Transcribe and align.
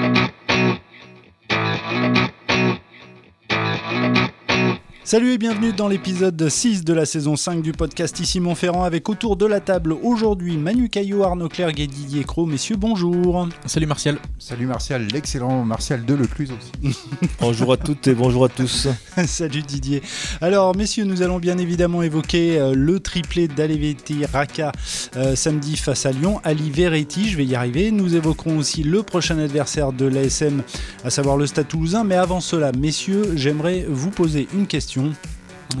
Thank 0.00 0.32
you. 0.32 0.41
Salut 5.04 5.32
et 5.32 5.38
bienvenue 5.38 5.72
dans 5.72 5.88
l'épisode 5.88 6.48
6 6.48 6.84
de 6.84 6.94
la 6.94 7.04
saison 7.06 7.34
5 7.34 7.60
du 7.60 7.72
podcast 7.72 8.20
Ici 8.20 8.38
Montferrand 8.38 8.84
avec 8.84 9.08
autour 9.08 9.36
de 9.36 9.46
la 9.46 9.58
table 9.58 9.96
aujourd'hui 10.00 10.56
Manu 10.56 10.88
Caillot, 10.88 11.24
Arnaud 11.24 11.48
Clerc 11.48 11.72
et 11.76 11.88
Didier 11.88 12.22
Cro. 12.22 12.46
Messieurs, 12.46 12.76
bonjour. 12.76 13.48
Salut 13.66 13.86
Martial. 13.86 14.18
Salut 14.38 14.66
Martial, 14.66 15.04
l'excellent 15.12 15.64
Martial 15.64 16.04
de 16.04 16.14
Lecluse 16.14 16.52
aussi. 16.52 16.96
bonjour 17.40 17.72
à 17.72 17.76
toutes 17.78 18.06
et 18.06 18.14
bonjour 18.14 18.44
à 18.44 18.48
tous. 18.48 18.86
Salut 19.26 19.62
Didier. 19.62 20.02
Alors 20.40 20.76
messieurs, 20.76 21.04
nous 21.04 21.22
allons 21.22 21.40
bien 21.40 21.58
évidemment 21.58 22.02
évoquer 22.02 22.60
euh, 22.60 22.72
le 22.72 23.00
triplé 23.00 23.48
d'Aleveti 23.48 24.24
Raka 24.24 24.70
euh, 25.16 25.34
samedi 25.34 25.76
face 25.76 26.06
à 26.06 26.12
Lyon. 26.12 26.40
Ali 26.44 26.70
Veretti, 26.70 27.28
je 27.28 27.36
vais 27.36 27.44
y 27.44 27.56
arriver. 27.56 27.90
Nous 27.90 28.14
évoquerons 28.14 28.58
aussi 28.58 28.84
le 28.84 29.02
prochain 29.02 29.36
adversaire 29.40 29.92
de 29.92 30.06
l'ASM, 30.06 30.62
à 31.04 31.10
savoir 31.10 31.36
le 31.36 31.46
Stade 31.46 31.66
Toulousain. 31.66 32.04
Mais 32.04 32.16
avant 32.16 32.40
cela, 32.40 32.70
messieurs, 32.70 33.32
j'aimerais 33.34 33.84
vous 33.88 34.10
poser 34.10 34.46
une 34.54 34.68
question 34.68 34.91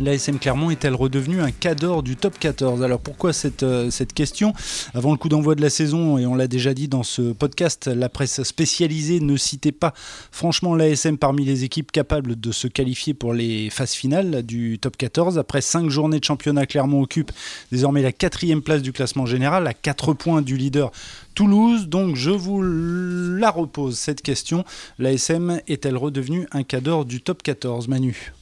L'ASM 0.00 0.38
Clermont 0.38 0.70
est-elle 0.70 0.94
redevenue 0.94 1.42
un 1.42 1.50
cadre 1.50 2.02
du 2.02 2.16
top 2.16 2.38
14 2.38 2.82
Alors 2.82 2.98
pourquoi 2.98 3.34
cette, 3.34 3.62
euh, 3.62 3.90
question? 4.14 4.54
Avant 4.94 5.10
le 5.10 5.18
coup 5.18 5.28
d'envoi 5.28 5.54
de 5.54 5.60
la 5.60 5.68
saison, 5.68 6.16
et 6.16 6.24
on 6.24 6.34
l'a 6.34 6.46
déjà 6.46 6.72
dit 6.72 6.88
dans 6.88 7.02
ce 7.02 7.32
podcast, 7.32 7.88
la 7.88 8.08
presse 8.08 8.42
spécialisée 8.42 9.20
ne 9.20 9.36
citait 9.36 9.72
pas 9.72 9.92
franchement 10.30 10.74
l'ASM 10.74 11.18
parmi 11.18 11.44
les 11.44 11.64
équipes 11.64 11.92
capables 11.92 12.40
de 12.40 12.52
se 12.52 12.68
qualifier 12.68 13.12
pour 13.12 13.34
les 13.34 13.68
phases 13.68 13.92
finales 13.92 14.42
du 14.44 14.78
top 14.78 14.96
14. 14.96 15.38
Après 15.38 15.60
cinq 15.60 15.90
journées 15.90 16.20
de 16.20 16.24
championnat, 16.24 16.64
Clermont 16.64 17.02
occupe 17.02 17.32
désormais 17.70 18.02
la 18.02 18.12
quatrième 18.12 18.62
place 18.62 18.80
du 18.80 18.92
classement 18.92 19.26
général, 19.26 19.66
à 19.66 19.74
4 19.74 20.14
points 20.14 20.40
du 20.40 20.56
leader 20.56 20.90
Toulouse. 21.34 21.88
Donc 21.88 22.16
je 22.16 22.30
vous 22.30 22.62
la 22.62 23.50
repose 23.50 23.98
cette 23.98 24.22
question. 24.22 24.64
L'ASM 24.98 25.60
est-elle 25.68 25.98
redevenue 25.98 26.46
un 26.52 26.62
cadre 26.62 27.04
du 27.04 27.20
top 27.20 27.42
14 27.42 27.88
Manu 27.88 28.32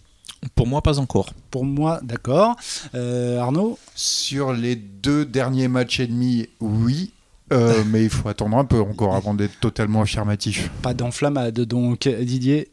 pour 0.54 0.66
moi, 0.66 0.82
pas 0.82 0.98
encore. 0.98 1.30
Pour 1.50 1.64
moi, 1.64 2.00
d'accord. 2.02 2.56
Euh, 2.94 3.38
Arnaud 3.38 3.78
Sur 3.94 4.52
les 4.52 4.76
deux 4.76 5.24
derniers 5.24 5.68
matchs 5.68 6.00
et 6.00 6.06
demi, 6.06 6.48
oui. 6.60 7.12
Euh, 7.52 7.82
mais 7.86 8.04
il 8.04 8.10
faut 8.10 8.28
attendre 8.28 8.56
un 8.56 8.64
peu 8.64 8.80
encore 8.80 9.14
avant 9.14 9.34
d'être 9.34 9.58
totalement 9.60 10.02
affirmatif. 10.02 10.70
Pas 10.82 10.94
d'enflammade, 10.94 11.60
donc 11.60 12.08
Didier 12.08 12.70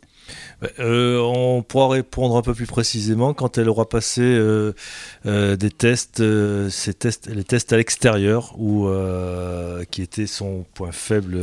euh, 0.79 1.19
on 1.19 1.61
pourra 1.61 1.89
répondre 1.89 2.35
un 2.35 2.41
peu 2.41 2.53
plus 2.53 2.65
précisément 2.65 3.33
quand 3.33 3.57
elle 3.57 3.69
aura 3.69 3.87
passé 3.87 4.21
euh, 4.21 4.73
euh, 5.25 5.55
des 5.55 5.69
tests, 5.69 6.23
ces 6.69 6.93
tests, 6.93 7.29
les 7.33 7.43
tests 7.43 7.73
à 7.73 7.77
l'extérieur, 7.77 8.55
ou 8.57 8.87
qui 9.91 10.01
était 10.01 10.27
son 10.27 10.65
point 10.73 10.91
faible 10.91 11.37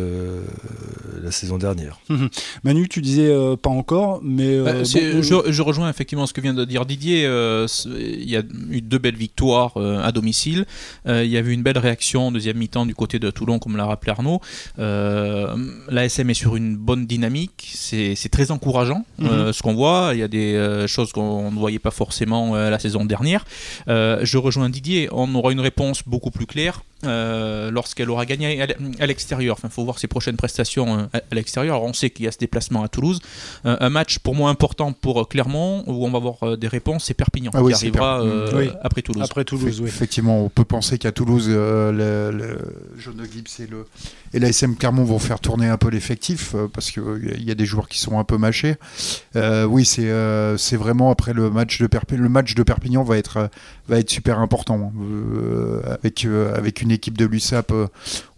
la 1.23 1.31
saison 1.31 1.59
dernière. 1.59 2.01
Manu, 2.65 2.89
tu 2.89 3.01
disais 3.01 3.33
pas 3.63 3.71
encore, 3.71 4.21
mais 4.23 4.61
bah, 4.61 4.85
je, 4.85 5.63
rejoins 5.63 5.89
effectivement 5.89 6.27
ce 6.27 6.33
que 6.33 6.41
vient 6.41 6.55
de 6.55 6.65
dire 6.65 6.85
Didier. 6.85 7.25
il 7.25 8.29
y 8.29 8.37
a 8.37 8.43
eu 8.71 8.81
deux 8.81 8.99
belles 8.99 9.17
victoires 9.17 9.77
à 9.77 10.13
domicile. 10.13 10.67
il 11.07 11.27
y 11.27 11.37
a 11.37 11.41
eu 11.41 11.51
une 11.51 11.63
belle 11.63 11.79
réaction 11.79 12.29
en 12.29 12.33
deuxième 12.33 12.59
mi-temps 12.59 12.87
du 12.87 12.95
côté 12.95 13.19
de 13.19 13.31
Toulon, 13.31 13.59
comme 13.59 13.77
l'a 13.77 13.87
rappelé 13.87 14.13
Arnaud. 14.13 14.41
L'ASM 14.77 16.31
est 16.31 16.35
sur 16.35 16.57
une 16.57 16.77
bonne 16.77 17.07
dynamique. 17.07 17.71
C'est 17.75 18.29
très 18.31 18.51
encourageant. 18.51 18.74
Euh, 18.75 19.47
mhm. 19.47 19.53
ce 19.53 19.63
qu'on 19.63 19.75
voit. 19.75 20.11
Il 20.13 20.19
y 20.19 20.23
a 20.23 20.29
des 20.29 20.55
euh, 20.55 20.87
choses 20.87 21.13
qu'on 21.13 21.51
ne 21.51 21.59
voyait 21.59 21.79
pas 21.79 21.91
forcément 21.91 22.55
euh, 22.55 22.71
la 22.71 22.79
saison 22.79 23.05
dernière. 23.05 23.45
je 23.87 24.37
rejoins 24.37 24.69
Didier, 24.69 25.09
on 25.13 25.35
aura 25.35 25.53
une 25.53 25.61
réponse 25.61 26.03
beaucoup 26.07 26.31
plus 26.31 26.47
claire 26.47 26.83
lorsqu'elle 27.05 28.09
aura 28.09 28.25
gagné 28.25 28.63
à 28.63 29.07
l'extérieur. 29.07 29.59
il 29.63 29.69
faut 29.69 29.85
voir 29.85 29.99
ses 29.99 30.07
prochaines 30.07 30.37
prestations 30.37 31.11
à 31.13 31.21
l'extérieur. 31.33 31.83
On 31.83 31.93
sait 31.93 32.09
qu'il 32.09 32.25
y 32.25 32.29
a 32.29 32.33
ce 32.33 32.39
déplacement 32.39 32.83
à 32.83 32.89
Toulouse. 32.89 33.21
un 33.65 33.91
match 33.91 34.19
pour 34.19 34.35
moi 34.35 34.49
important 34.49 34.93
pour 34.93 35.29
Clermont, 35.29 35.85
où 35.87 36.07
on 36.07 36.11
va 36.11 36.17
avoir 36.17 36.57
des 36.57 36.69
réponses, 36.69 37.05
c'est 37.05 37.15
Perpignan 37.15 37.51
ah 37.53 37.61
qui 37.63 37.75
arrivera 37.75 38.23
après 38.83 39.03
Toulouse. 39.03 39.23
Après 39.23 39.45
Toulouse, 39.45 39.83
Effectivement, 39.85 40.45
on 40.45 40.49
peut 40.49 40.65
penser 40.65 40.97
qu'à 40.97 41.13
Toulouse, 41.13 41.49
le, 41.49 42.31
le 42.33 42.59
Jaune 42.97 43.23
Gibbs 43.31 43.61
et, 43.61 43.67
le, 43.67 43.87
et 44.33 44.39
l'ASM 44.39 44.75
Clermont 44.75 45.05
vont 45.05 45.19
faire 45.19 45.41
tourner 45.41 45.69
un 45.69 45.77
peu 45.77 45.91
l'effectif, 45.91 46.55
parce 46.73 46.91
qu'il 46.91 47.45
y 47.45 47.51
a 47.51 47.55
des 47.55 47.67
joueurs 47.67 47.89
qui 47.89 47.99
sont 47.99 48.19
un 48.19 48.25
peu 48.25 48.39
mâchés. 48.39 48.64
Euh, 49.37 49.65
oui, 49.65 49.85
c'est 49.85 50.09
euh, 50.09 50.57
c'est 50.57 50.77
vraiment 50.77 51.11
après 51.11 51.33
le 51.33 51.51
match 51.51 51.81
de 51.81 51.87
Perpignan. 51.87 52.23
Le 52.23 52.29
match 52.29 52.55
de 52.55 52.63
Perpignan 52.63 53.03
va 53.03 53.19
être 53.19 53.37
euh, 53.37 53.49
va 53.89 53.99
être 53.99 54.11
super 54.11 54.39
important 54.39 54.93
avec 55.87 56.27
avec 56.27 56.83
une 56.83 56.91
équipe 56.91 57.19
de 57.19 57.27
l'USAP. 57.27 57.73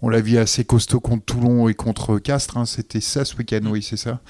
on 0.02 0.08
l'a 0.08 0.20
vu 0.20 0.38
assez 0.38 0.64
costaud 0.64 1.00
contre 1.00 1.24
Toulon 1.24 1.68
et 1.68 1.74
contre 1.74 2.18
Castres. 2.18 2.56
Hein. 2.56 2.66
C'était 2.66 3.00
ça 3.00 3.24
ce 3.24 3.36
week-end, 3.36 3.60
oui, 3.66 3.82
c'est 3.82 3.96
ça. 3.96 4.20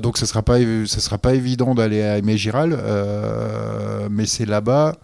donc 0.00 0.18
ça 0.18 0.26
sera 0.26 0.42
pas 0.42 0.58
ça 0.86 1.00
sera 1.00 1.18
pas 1.18 1.34
évident 1.34 1.74
d'aller 1.74 2.02
à 2.02 2.18
Aimé 2.18 2.36
Giral, 2.36 2.78
mais 4.10 4.26
c'est 4.26 4.46
là-bas, 4.46 4.96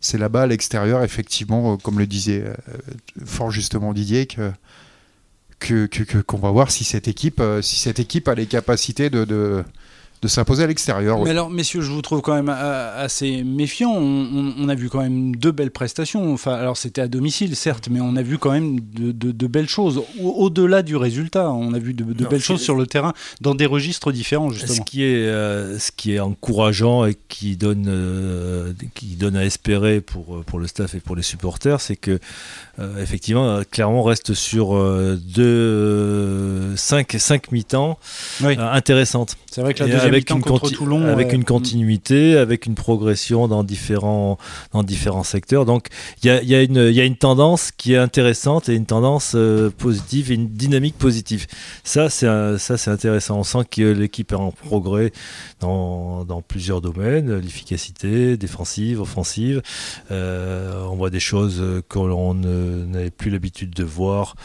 c'est 0.00 0.18
là-bas 0.18 0.42
à 0.42 0.46
l'extérieur, 0.46 1.02
effectivement, 1.02 1.76
comme 1.76 1.98
le 1.98 2.06
disait 2.06 2.44
fort 3.24 3.50
justement 3.50 3.92
Didier 3.92 4.26
que 4.26 4.52
que, 5.60 6.20
qu'on 6.22 6.38
va 6.38 6.50
voir 6.50 6.70
si 6.70 6.84
cette 6.84 7.06
équipe, 7.06 7.40
euh, 7.40 7.62
si 7.62 7.76
cette 7.76 8.00
équipe 8.00 8.26
a 8.28 8.34
les 8.34 8.46
capacités 8.46 9.10
de, 9.10 9.24
de 9.24 9.62
de 10.22 10.28
s'imposer 10.28 10.64
à 10.64 10.66
l'extérieur. 10.66 11.18
Mais 11.22 11.30
alors, 11.30 11.48
messieurs, 11.48 11.80
je 11.80 11.90
vous 11.90 12.02
trouve 12.02 12.20
quand 12.20 12.34
même 12.34 12.50
euh, 12.54 13.04
assez 13.04 13.42
méfiant. 13.42 13.90
On, 13.90 14.68
a 14.68 14.74
vu 14.74 14.90
quand 14.90 15.00
même 15.00 15.34
deux 15.34 15.50
belles 15.50 15.70
prestations. 15.70 16.32
Enfin, 16.32 16.52
alors 16.52 16.76
c'était 16.76 17.00
à 17.00 17.08
domicile, 17.08 17.56
certes, 17.56 17.88
mais 17.90 18.00
on 18.00 18.16
a 18.16 18.22
vu 18.22 18.36
quand 18.36 18.50
même 18.50 18.80
de, 18.80 19.46
belles 19.46 19.68
choses. 19.68 20.02
Au-delà 20.20 20.82
du 20.82 20.96
résultat, 20.96 21.50
on 21.50 21.72
a 21.72 21.78
vu 21.78 21.94
de, 21.94 22.04
belles 22.04 22.42
choses 22.42 22.60
sur 22.60 22.74
le 22.74 22.86
terrain 22.86 23.14
dans 23.40 23.54
des 23.54 23.64
registres 23.64 24.12
différents, 24.12 24.50
justement. 24.50 24.74
Ce 24.74 24.80
qui 24.82 25.04
est, 25.04 25.26
euh, 25.26 25.78
ce 25.78 25.90
qui 25.90 26.12
est 26.14 26.20
encourageant 26.20 27.06
et 27.06 27.16
qui 27.28 27.56
donne, 27.56 27.86
euh, 27.88 28.72
qui 28.94 29.16
donne 29.16 29.36
à 29.36 29.44
espérer 29.46 30.02
pour, 30.02 30.44
pour 30.44 30.58
le 30.58 30.66
staff 30.66 30.94
et 30.94 31.00
pour 31.00 31.16
les 31.16 31.22
supporters, 31.22 31.80
c'est 31.80 31.96
que 31.96 32.18
effectivement, 32.98 33.60
clairement, 33.70 34.02
reste 34.02 34.32
sur 34.32 34.74
deux, 35.16 36.74
cinq, 36.76 37.14
cinq 37.18 37.52
mi-temps 37.52 37.98
intéressantes. 38.42 39.36
C'est 39.50 39.60
vrai 39.60 39.74
que 39.74 39.84
la 39.84 40.09
avec 40.10 40.30
une, 40.30 40.42
Toulon, 40.42 41.06
avec 41.06 41.32
une 41.32 41.44
continuité, 41.44 42.36
avec 42.36 42.66
une 42.66 42.74
progression 42.74 43.48
dans 43.48 43.64
différents, 43.64 44.38
dans 44.72 44.82
différents 44.82 45.24
secteurs. 45.24 45.64
Donc 45.64 45.88
il 46.22 46.26
y 46.26 46.30
a, 46.30 46.42
y, 46.42 46.54
a 46.54 46.62
y 46.62 47.00
a, 47.00 47.04
une 47.04 47.16
tendance 47.16 47.70
qui 47.70 47.94
est 47.94 47.98
intéressante 47.98 48.68
et 48.68 48.74
une 48.74 48.86
tendance 48.86 49.32
euh, 49.34 49.70
positive 49.70 50.30
et 50.30 50.34
une 50.34 50.48
dynamique 50.48 50.98
positive. 50.98 51.46
Ça, 51.84 52.10
c'est 52.10 52.26
ça 52.58 52.76
c'est 52.76 52.90
intéressant. 52.90 53.38
On 53.38 53.44
sent 53.44 53.64
que 53.70 53.82
l'équipe 53.82 54.32
est 54.32 54.36
en 54.36 54.50
progrès 54.50 55.12
dans, 55.60 56.24
dans 56.24 56.42
plusieurs 56.42 56.80
domaines, 56.80 57.38
l'efficacité 57.38 58.36
défensive, 58.36 59.00
offensive. 59.00 59.62
Euh, 60.10 60.84
on 60.90 60.96
voit 60.96 61.10
des 61.10 61.20
choses 61.20 61.62
qu'on 61.88 62.34
n'avait 62.34 63.10
plus 63.10 63.30
l'habitude 63.30 63.70
de 63.70 63.84
voir, 63.84 64.36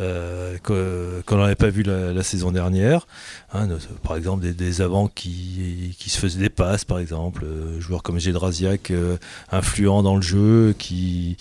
euh, 0.00 0.56
qu'on 0.62 1.36
n'avait 1.36 1.54
pas 1.54 1.70
vu 1.70 1.82
la, 1.82 2.12
la 2.12 2.22
saison 2.22 2.50
dernière. 2.50 3.06
Hein, 3.52 3.68
par 4.02 4.16
exemple, 4.16 4.42
des, 4.42 4.52
des 4.52 4.80
avants 4.80 5.08
qui, 5.14 5.94
qui, 5.98 6.10
se 6.10 6.18
faisaient 6.18 6.40
des 6.40 6.50
passes, 6.50 6.84
par 6.84 6.98
exemple, 6.98 7.44
euh, 7.44 7.80
joueurs 7.80 8.02
comme 8.02 8.18
Gédrasiak, 8.18 8.90
euh, 8.90 9.16
influent 9.50 10.02
dans 10.02 10.16
le 10.16 10.22
jeu, 10.22 10.74
qui 10.78 11.36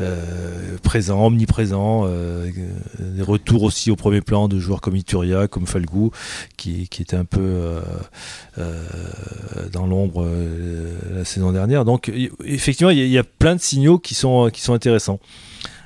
euh, 0.00 0.76
présent, 0.82 1.26
omniprésent, 1.26 2.04
euh, 2.06 2.50
des 2.98 3.22
retours 3.22 3.62
aussi 3.62 3.90
au 3.90 3.96
premier 3.96 4.20
plan 4.20 4.48
de 4.48 4.58
joueurs 4.58 4.80
comme 4.80 4.96
Ituria, 4.96 5.48
comme 5.48 5.66
Falgou, 5.66 6.10
qui, 6.56 6.88
qui 6.88 7.02
était 7.02 7.16
un 7.16 7.24
peu 7.24 7.80
dans 9.72 9.86
l'ombre 9.86 10.28
la 11.12 11.24
saison 11.24 11.52
dernière. 11.52 11.84
Donc, 11.84 12.12
effectivement, 12.44 12.90
il 12.90 12.98
y, 12.98 13.08
y, 13.08 13.18
a 13.18 13.24
plein 13.24 13.54
de 13.54 13.60
signaux 13.60 13.98
qui 13.98 14.14
sont, 14.14 14.50
qui 14.52 14.60
sont 14.60 14.74
intéressants. 14.74 15.20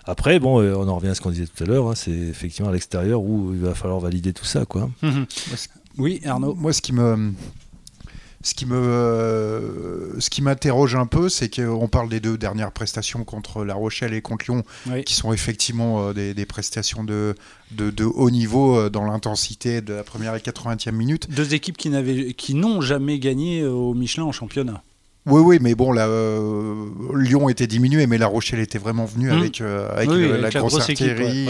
Après, 0.06 0.38
bon, 0.38 0.60
on 0.60 0.88
en 0.88 0.96
revient 0.96 1.08
à 1.08 1.14
ce 1.14 1.20
qu'on 1.20 1.30
disait 1.30 1.46
tout 1.46 1.62
à 1.64 1.66
l'heure, 1.66 1.88
hein, 1.88 1.94
c'est 1.94 2.10
effectivement 2.10 2.68
à 2.68 2.72
l'extérieur 2.72 3.22
où 3.22 3.52
il 3.54 3.60
va 3.60 3.74
falloir 3.74 4.00
valider 4.00 4.32
tout 4.32 4.44
ça. 4.44 4.66
Quoi. 4.66 4.90
Mhm. 5.02 5.26
Oui, 5.98 6.20
Arnaud. 6.24 6.54
Moi, 6.54 6.72
ce 6.72 6.82
qui 6.82 6.92
me. 6.92 7.32
Ce 8.42 8.52
qui 8.52 8.66
me, 8.66 8.76
euh, 8.76 10.20
ce 10.20 10.28
qui 10.28 10.42
m'interroge 10.42 10.94
un 10.96 11.06
peu, 11.06 11.30
c'est 11.30 11.48
qu'on 11.48 11.88
parle 11.88 12.10
des 12.10 12.20
deux 12.20 12.36
dernières 12.36 12.72
prestations 12.72 13.24
contre 13.24 13.64
La 13.64 13.72
Rochelle 13.72 14.12
et 14.12 14.20
contre 14.20 14.44
Lyon, 14.44 14.64
qui 15.06 15.14
sont 15.14 15.32
effectivement 15.32 16.08
euh, 16.08 16.12
des, 16.12 16.44
prestations 16.44 17.04
de, 17.04 17.36
de, 17.70 18.04
haut 18.04 18.30
niveau 18.30 18.90
dans 18.90 19.04
l'intensité 19.06 19.80
de 19.80 19.94
la 19.94 20.04
première 20.04 20.34
et 20.34 20.40
80e 20.40 20.90
minute. 20.90 21.30
Deux 21.30 21.54
équipes 21.54 21.78
qui 21.78 21.88
n'avaient, 21.88 22.34
qui 22.34 22.52
n'ont 22.52 22.82
jamais 22.82 23.18
gagné 23.18 23.64
au 23.64 23.94
Michelin 23.94 24.24
en 24.24 24.32
championnat. 24.32 24.82
Oui, 25.26 25.40
oui, 25.40 25.58
mais 25.58 25.74
bon, 25.74 25.90
là, 25.90 26.06
euh, 26.06 26.86
Lyon 27.14 27.48
était 27.48 27.66
diminué, 27.66 28.06
mais 28.06 28.18
La 28.18 28.26
Rochelle 28.26 28.60
était 28.60 28.78
vraiment 28.78 29.06
venue 29.06 29.28
mmh. 29.28 29.38
avec, 29.38 29.60
euh, 29.62 29.88
avec, 29.96 30.10
la, 30.10 30.50
grosse, 30.50 30.78
artillerie 30.78 31.48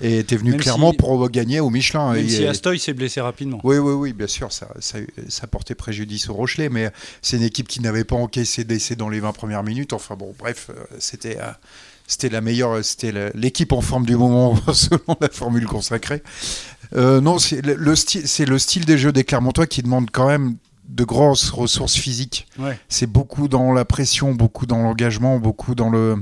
et 0.00 0.18
était 0.18 0.36
venue 0.36 0.56
clairement 0.56 0.92
pour 0.92 1.30
gagner 1.30 1.60
au 1.60 1.70
Michelin. 1.70 2.14
Même 2.14 2.28
si 2.28 2.44
Astoy 2.44 2.80
s'est 2.80 2.94
blessé 2.94 3.20
rapidement. 3.20 3.60
Oui, 3.62 3.78
oui, 3.78 3.92
oui, 3.92 4.12
bien 4.12 4.26
sûr, 4.26 4.50
ça, 4.50 4.68
ça, 4.80 4.98
ça 5.28 5.46
portait 5.46 5.76
préjudice 5.76 6.28
au 6.28 6.34
Rochelet, 6.34 6.68
mais 6.68 6.90
c'est 7.20 7.36
une 7.36 7.44
équipe 7.44 7.68
qui 7.68 7.80
n'avait 7.80 8.02
pas 8.02 8.16
encaissé 8.16 8.64
d'essai 8.64 8.96
dans 8.96 9.08
les 9.08 9.20
20 9.20 9.32
premières 9.32 9.62
minutes. 9.62 9.92
Enfin 9.92 10.16
bon, 10.16 10.34
bref, 10.36 10.70
euh, 10.70 10.82
c'était 10.98 11.38
c'était 12.08 12.28
la 12.28 12.40
meilleure, 12.40 12.84
c'était 12.84 13.30
l'équipe 13.34 13.70
en 13.70 13.82
forme 13.82 14.04
du 14.04 14.16
moment 14.16 14.56
selon 14.72 15.16
la 15.20 15.28
formule 15.28 15.66
consacrée. 15.66 16.24
Non, 16.96 17.38
c'est 17.38 17.64
le, 17.64 17.74
le 17.74 17.94
style, 17.94 18.26
c'est 18.26 18.46
le 18.46 18.58
style 18.58 18.84
des 18.84 18.98
jeux 18.98 19.12
des 19.12 19.22
Clermontois 19.22 19.68
qui 19.68 19.82
demande 19.82 20.10
quand 20.10 20.26
même 20.26 20.56
de 20.92 21.04
grosses 21.04 21.50
ressources 21.50 21.96
physiques. 21.96 22.46
Ouais. 22.58 22.78
C'est 22.88 23.06
beaucoup 23.06 23.48
dans 23.48 23.72
la 23.72 23.84
pression, 23.84 24.34
beaucoup 24.34 24.66
dans 24.66 24.82
l'engagement, 24.82 25.38
beaucoup 25.38 25.74
dans 25.74 25.90
le. 25.90 26.16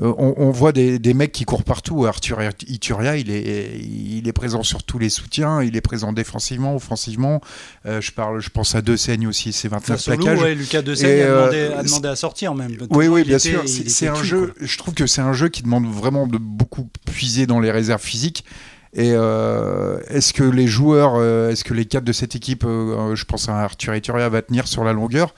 Euh, 0.00 0.12
on, 0.16 0.34
on 0.38 0.50
voit 0.50 0.72
des, 0.72 0.98
des 0.98 1.12
mecs 1.12 1.32
qui 1.32 1.44
courent 1.44 1.64
partout. 1.64 2.06
Arthur 2.06 2.38
Ituria, 2.66 3.16
il 3.18 3.30
est, 3.30 3.78
il 3.78 4.26
est 4.26 4.32
présent 4.32 4.62
sur 4.62 4.82
tous 4.84 4.98
les 4.98 5.10
soutiens. 5.10 5.62
Il 5.62 5.76
est 5.76 5.82
présent 5.82 6.14
défensivement, 6.14 6.74
offensivement. 6.74 7.42
Euh, 7.84 8.00
je 8.00 8.10
parle, 8.10 8.40
je 8.40 8.48
pense 8.48 8.74
à 8.74 8.80
De 8.80 8.96
Seigne 8.96 9.26
aussi, 9.26 9.52
c'est 9.52 9.68
29 9.68 10.00
Solo, 10.00 10.16
plaquages. 10.16 10.40
ouais, 10.42 10.54
Lucas 10.54 10.80
De 10.80 10.94
Seigne 10.94 11.20
a, 11.20 11.24
euh, 11.24 11.40
demandé, 11.50 11.74
a 11.78 11.82
demandé 11.82 12.08
à 12.08 12.16
sortir 12.16 12.54
même. 12.54 12.74
Oui, 12.90 13.06
oui, 13.06 13.22
bien 13.22 13.36
était- 13.36 13.50
sûr. 13.50 13.62
C'est 13.66 14.08
un 14.08 14.22
jeu. 14.22 14.46
quoi. 14.58 14.66
Je 14.66 14.78
trouve 14.78 14.94
que 14.94 15.06
c'est 15.06 15.20
un 15.22 15.34
jeu 15.34 15.50
qui 15.50 15.62
demande 15.62 15.86
vraiment 15.86 16.26
de 16.26 16.38
beaucoup 16.38 16.88
puiser 17.04 17.46
dans 17.46 17.60
les 17.60 17.70
réserves 17.70 18.02
physiques. 18.02 18.44
Et 18.94 19.12
euh, 19.14 19.98
est-ce 20.08 20.34
que 20.34 20.42
les 20.42 20.66
joueurs, 20.66 21.14
euh, 21.16 21.50
est-ce 21.50 21.64
que 21.64 21.72
les 21.72 21.86
cadres 21.86 22.06
de 22.06 22.12
cette 22.12 22.36
équipe, 22.36 22.64
euh, 22.64 23.14
je 23.14 23.24
pense 23.24 23.48
à 23.48 23.56
Arthur 23.58 23.94
Ituria, 23.94 24.28
va 24.28 24.42
tenir 24.42 24.68
sur 24.68 24.84
la 24.84 24.92
longueur? 24.92 25.34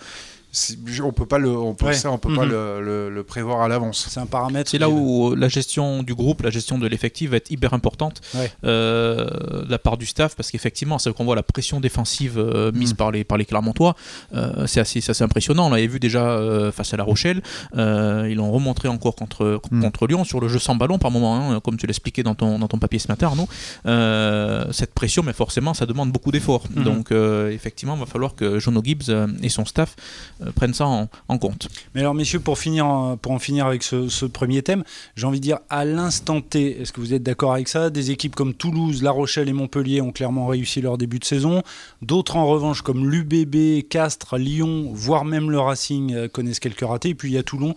On 1.02 1.12
peut 1.12 1.26
pas 1.26 1.38
le, 1.38 1.50
on 1.50 1.74
peut, 1.74 1.86
Ouais. 1.86 1.94
ça, 1.94 2.10
on 2.12 2.18
peut 2.18 2.34
pas 2.34 2.44
Mhm. 2.44 2.50
le, 2.50 2.80
le- 2.80 3.10
le 3.10 3.22
prévoir 3.24 3.62
à 3.62 3.68
l'avance. 3.68 4.06
C'est 4.08 4.20
un 4.20 4.26
paramètre. 4.26 4.70
C'est 4.70 4.78
là 4.78 4.88
où 4.88 5.34
la 5.34 5.48
gestion 5.48 6.02
du 6.02 6.14
groupe, 6.14 6.42
la 6.42 6.50
gestion 6.50 6.78
de 6.78 6.86
l'effectif 6.86 7.30
va 7.30 7.36
être 7.38 7.50
hyper 7.50 7.74
importante 7.74 8.20
Ouais. 8.34 8.50
euh, 8.64 9.64
de 9.64 9.70
la 9.70 9.78
part 9.78 9.96
du 9.96 10.06
staff, 10.06 10.36
parce 10.36 10.50
qu'effectivement, 10.50 10.98
c'est 10.98 11.12
qu'on 11.12 11.24
voit 11.24 11.36
la 11.36 11.42
pression 11.42 11.80
défensive 11.80 12.38
euh, 12.38 12.70
mise 12.72 12.92
Mm. 12.92 12.96
par, 12.96 13.10
les, 13.10 13.24
par 13.24 13.38
les 13.38 13.44
Clermontois, 13.44 13.96
euh, 14.34 14.66
c'est 14.66 14.80
assez, 14.80 15.00
c'est 15.00 15.10
assez 15.10 15.24
impressionnant. 15.24 15.66
On 15.66 15.70
l'avait 15.70 15.86
vu 15.86 15.98
déjà 16.00 16.24
euh, 16.24 16.70
face 16.72 16.94
à 16.94 16.96
La 16.96 17.04
Rochelle, 17.04 17.42
euh, 17.76 18.26
ils 18.30 18.36
l'ont 18.36 18.52
remontré 18.52 18.88
encore 18.88 19.16
contre, 19.16 19.60
Mm. 19.70 19.80
contre 19.82 20.06
Lyon 20.06 20.24
sur 20.24 20.40
le 20.40 20.48
jeu 20.48 20.58
sans 20.58 20.74
ballon 20.76 20.98
par 20.98 21.10
moment, 21.10 21.50
hein, 21.50 21.60
comme 21.60 21.76
tu 21.76 21.86
l'expliquais 21.86 22.22
dans 22.22 22.34
ton, 22.34 22.58
dans 22.58 22.68
ton 22.68 22.78
papier 22.78 22.98
ce 22.98 23.08
matin, 23.08 23.26
Arnaud. 23.26 23.48
Euh, 23.86 24.64
cette 24.72 24.94
pression, 24.94 25.22
mais 25.22 25.32
forcément, 25.32 25.74
ça 25.74 25.86
demande 25.86 26.12
beaucoup 26.12 26.30
d'efforts. 26.32 26.64
Mhm. 26.74 26.84
Donc, 26.84 27.12
euh, 27.12 27.50
effectivement, 27.50 27.94
il 27.94 28.00
va 28.00 28.06
falloir 28.06 28.34
que 28.34 28.58
Jono 28.58 28.80
Gibbs 28.84 29.08
euh, 29.08 29.26
et 29.42 29.48
son 29.48 29.64
staff 29.64 29.96
euh, 30.42 30.43
prennent 30.52 30.74
ça 30.74 30.86
en, 30.86 31.38
compte. 31.38 31.68
Mais 31.94 32.00
alors, 32.00 32.14
messieurs, 32.14 32.40
pour, 32.40 32.58
finir, 32.58 32.86
en- 32.86 33.18
finir 33.38 33.66
avec 33.66 33.82
ce, 33.82 34.08
ce 34.08 34.26
premier 34.26 34.62
thème, 34.62 34.84
j'ai 35.16 35.26
envie 35.26 35.40
de 35.40 35.44
dire 35.44 35.58
à 35.70 35.84
l'instant 35.84 36.40
T, 36.40 36.80
est-ce 36.80 36.92
que 36.92 37.00
vous 37.00 37.14
êtes 37.14 37.22
d'accord 37.22 37.52
avec 37.52 37.68
ça? 37.68 37.90
Des 37.90 38.10
équipes 38.10 38.34
comme 38.34 38.54
Toulouse, 38.54 39.02
La 39.02 39.10
Rochelle 39.10 39.48
et 39.48 39.52
Montpellier 39.52 40.00
ont 40.00 40.12
clairement 40.12 40.46
réussi 40.46 40.80
leur 40.80 40.98
début 40.98 41.18
de 41.18 41.24
saison. 41.24 41.62
D'autres, 42.02 42.36
en 42.36 42.46
revanche, 42.46 42.82
comme 42.82 43.08
l'UBB, 43.08 43.88
Castres, 43.88 44.36
Lyon, 44.36 44.90
voire 44.92 45.24
même 45.24 45.50
le 45.50 45.58
Racing, 45.60 46.14
euh, 46.14 46.28
connaissent 46.28 46.60
quelques 46.60 46.86
ratés. 46.86 47.10
Et 47.10 47.14
puis, 47.14 47.30
il 47.30 47.34
y 47.34 47.38
a 47.38 47.42
Toulon 47.42 47.74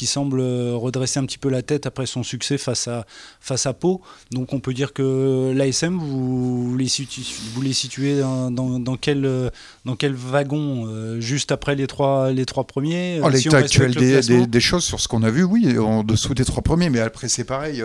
qui 0.00 0.06
semble 0.06 0.40
euh, 0.40 0.72
redresser 0.76 1.18
un 1.20 1.26
petit 1.26 1.36
peu 1.36 1.50
la 1.50 1.60
tête 1.60 1.84
après 1.84 2.06
son 2.06 2.22
succès 2.22 2.56
face 2.56 2.88
à, 2.88 3.04
face 3.38 3.66
à 3.66 3.74
Pau. 3.74 4.00
Donc, 4.30 4.54
on 4.54 4.58
peut 4.60 4.72
dire 4.72 4.94
que 4.94 5.52
l'ASM, 5.54 5.98
vous, 5.98 6.74
les 6.78 6.88
situ- 6.88 7.20
vous 7.52 7.60
les 7.60 7.74
situez 7.74 8.18
dans, 8.18 8.50
dans- 8.50 8.78
dans 8.80 8.96
quel, 8.96 9.26
euh, 9.26 9.50
dans 9.84 9.96
quel 9.96 10.14
wagon 10.14 10.86
euh, 10.86 11.20
Juste 11.20 11.52
après 11.52 11.74
les 11.76 11.86
trois, 11.86 12.30
les 12.32 12.46
trois 12.46 12.64
premiers 12.66 13.20
En 13.22 13.30
si 13.30 13.48
on 13.48 13.52
l'état 13.52 13.58
actuel 13.58 13.94
des, 13.94 14.12
classement 14.12 14.38
des- 14.38 14.46
des 14.46 14.60
choses 14.60 14.84
sur 14.84 15.00
ce 15.00 15.06
qu'on 15.08 15.22
a 15.22 15.30
vu, 15.30 15.42
oui, 15.44 15.76
en 15.78 16.02
dessous 16.02 16.32
des 16.32 16.46
trois 16.46 16.62
premiers, 16.62 16.88
mais 16.88 17.00
après 17.00 17.28
c'est 17.28 17.44
pareil. 17.44 17.84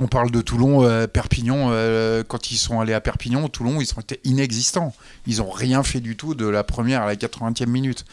on 0.00 0.06
parle 0.06 0.30
de 0.30 0.40
Toulon, 0.40 0.84
euh, 0.84 1.06
Perpignan. 1.06 1.68
euh, 1.72 2.22
quand 2.26 2.50
ils 2.50 2.56
sont 2.56 2.80
allés 2.80 2.94
à 2.94 3.02
Perpignan, 3.02 3.46
Toulon, 3.50 3.82
ils 3.82 3.90
ont 3.96 4.00
été 4.00 4.18
inexistants. 4.24 4.94
Ils 5.26 5.42
ont 5.42 5.50
rien 5.50 5.82
fait 5.82 6.00
du 6.00 6.16
tout 6.16 6.34
de 6.34 6.46
la 6.46 6.64
première 6.64 7.02
à 7.02 7.06
la 7.06 7.16
80e 7.16 7.66
minute. 7.68 8.06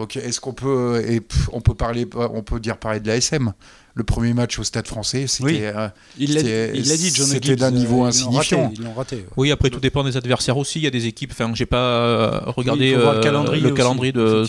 Ok, 0.00 0.16
est-ce 0.16 0.40
qu'on 0.40 0.54
peut 0.54 1.04
et 1.06 1.20
on 1.52 1.60
peut 1.60 1.74
parler, 1.74 2.08
on 2.14 2.42
peut 2.42 2.58
dire 2.58 2.78
parler 2.78 3.00
de 3.00 3.08
la 3.08 3.16
SM. 3.16 3.52
Le 4.00 4.04
premier 4.04 4.32
match 4.32 4.58
au 4.58 4.64
Stade 4.64 4.86
Français, 4.86 5.26
c'était 5.26 5.44
Oui. 5.44 5.58
euh, 5.60 5.88
Il 6.18 6.32
l'a 6.32 6.40
C'était- 6.40 6.72
il 6.74 6.88
l'a 6.88 6.96
dit, 6.96 7.10
John 7.14 7.26
c'était 7.26 7.48
Gibbs, 7.48 7.56
d'un 7.58 7.66
euh, 7.66 7.70
niveau 7.72 7.96
ils 7.96 7.98
l'ont 8.00 8.06
insignifiant. 8.06 8.62
raté, 8.62 8.74
Ils 8.78 8.84
l'ont 8.84 8.94
raté. 8.94 9.16
ouais. 9.16 9.24
Oui, 9.36 9.50
après 9.52 9.68
tout 9.68 9.78
dépend 9.78 10.02
des 10.02 10.16
adversaires 10.16 10.56
aussi. 10.56 10.78
Il 10.78 10.84
y 10.84 10.86
a 10.86 10.90
des 10.90 11.04
équipes, 11.06 11.32
enfin, 11.32 11.50
j'ai 11.54 11.66
pas 11.66 11.76
euh, 11.76 12.40
regardé 12.46 12.92
Oui, 12.96 13.02
le 13.02 13.06
euh, 13.08 13.20
calendrier 13.20 13.60
le 13.62 13.68
aussi, 13.68 13.76
calendrier 13.76 14.12
de, 14.12 14.46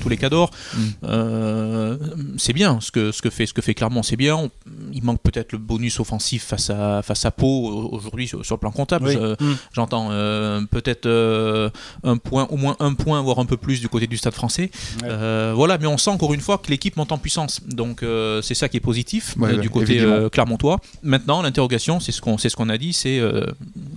tous 0.00 0.08
les 0.08 0.16
cadors. 0.16 0.50
Mm. 0.74 0.78
Euh, 1.04 1.96
c'est 2.38 2.54
bien 2.54 2.78
ce 2.80 2.90
que, 2.90 3.12
ce 3.12 3.20
que 3.20 3.28
fait 3.28 3.44
ce 3.44 3.52
que 3.52 3.60
fait 3.60 3.74
Clermont, 3.74 4.02
c'est 4.02 4.16
bien. 4.16 4.48
Il 4.94 5.04
manque 5.04 5.20
peut-être 5.20 5.52
le 5.52 5.58
bonus 5.58 6.00
offensif 6.00 6.44
face 6.44 6.70
à 6.70 7.02
face 7.02 7.26
à 7.26 7.30
Pau 7.30 7.68
euh, 7.68 7.94
aujourd'hui 7.96 8.26
sur, 8.26 8.42
sur 8.42 8.54
le 8.54 8.60
plan 8.60 8.70
comptable. 8.70 9.08
Oui. 9.08 9.12
Je- 9.14 9.34
Mm. 9.44 9.56
J'entends 9.74 10.08
euh, 10.12 10.62
peut-être 10.70 11.04
euh, 11.04 11.68
un 12.04 12.16
point, 12.16 12.46
au 12.50 12.56
moins 12.56 12.76
un 12.80 12.94
point, 12.94 13.20
voire 13.20 13.38
un 13.38 13.44
peu 13.44 13.58
plus 13.58 13.80
du 13.82 13.88
côté 13.90 14.06
du 14.06 14.16
Stade 14.16 14.32
Français. 14.32 14.70
Ouais. 15.02 15.08
Euh, 15.10 15.52
voilà, 15.54 15.76
mais 15.76 15.86
on 15.88 15.98
sent 15.98 16.10
encore 16.10 16.32
une 16.32 16.40
fois 16.40 16.56
que 16.56 16.70
l'équipe 16.70 16.96
monte 16.96 17.12
en 17.12 17.18
puissance. 17.18 17.60
Donc 17.68 18.02
euh, 18.02 18.40
c'est 18.40 18.54
ça 18.54 18.70
qui 18.70 18.78
est 18.78 18.80
positif 18.80 18.93
Ouais, 19.36 19.50
euh, 19.50 19.54
ouais, 19.56 19.60
du 19.60 19.70
côté 19.70 20.00
euh, 20.00 20.28
clermontois. 20.28 20.78
Maintenant, 21.02 21.42
l'interrogation, 21.42 21.98
c'est 22.00 22.12
ce 22.12 22.20
qu'on 22.20 22.38
c'est 22.38 22.48
ce 22.48 22.56
qu'on 22.56 22.68
a 22.68 22.78
dit, 22.78 22.92
c'est 22.92 23.18
euh, 23.18 23.44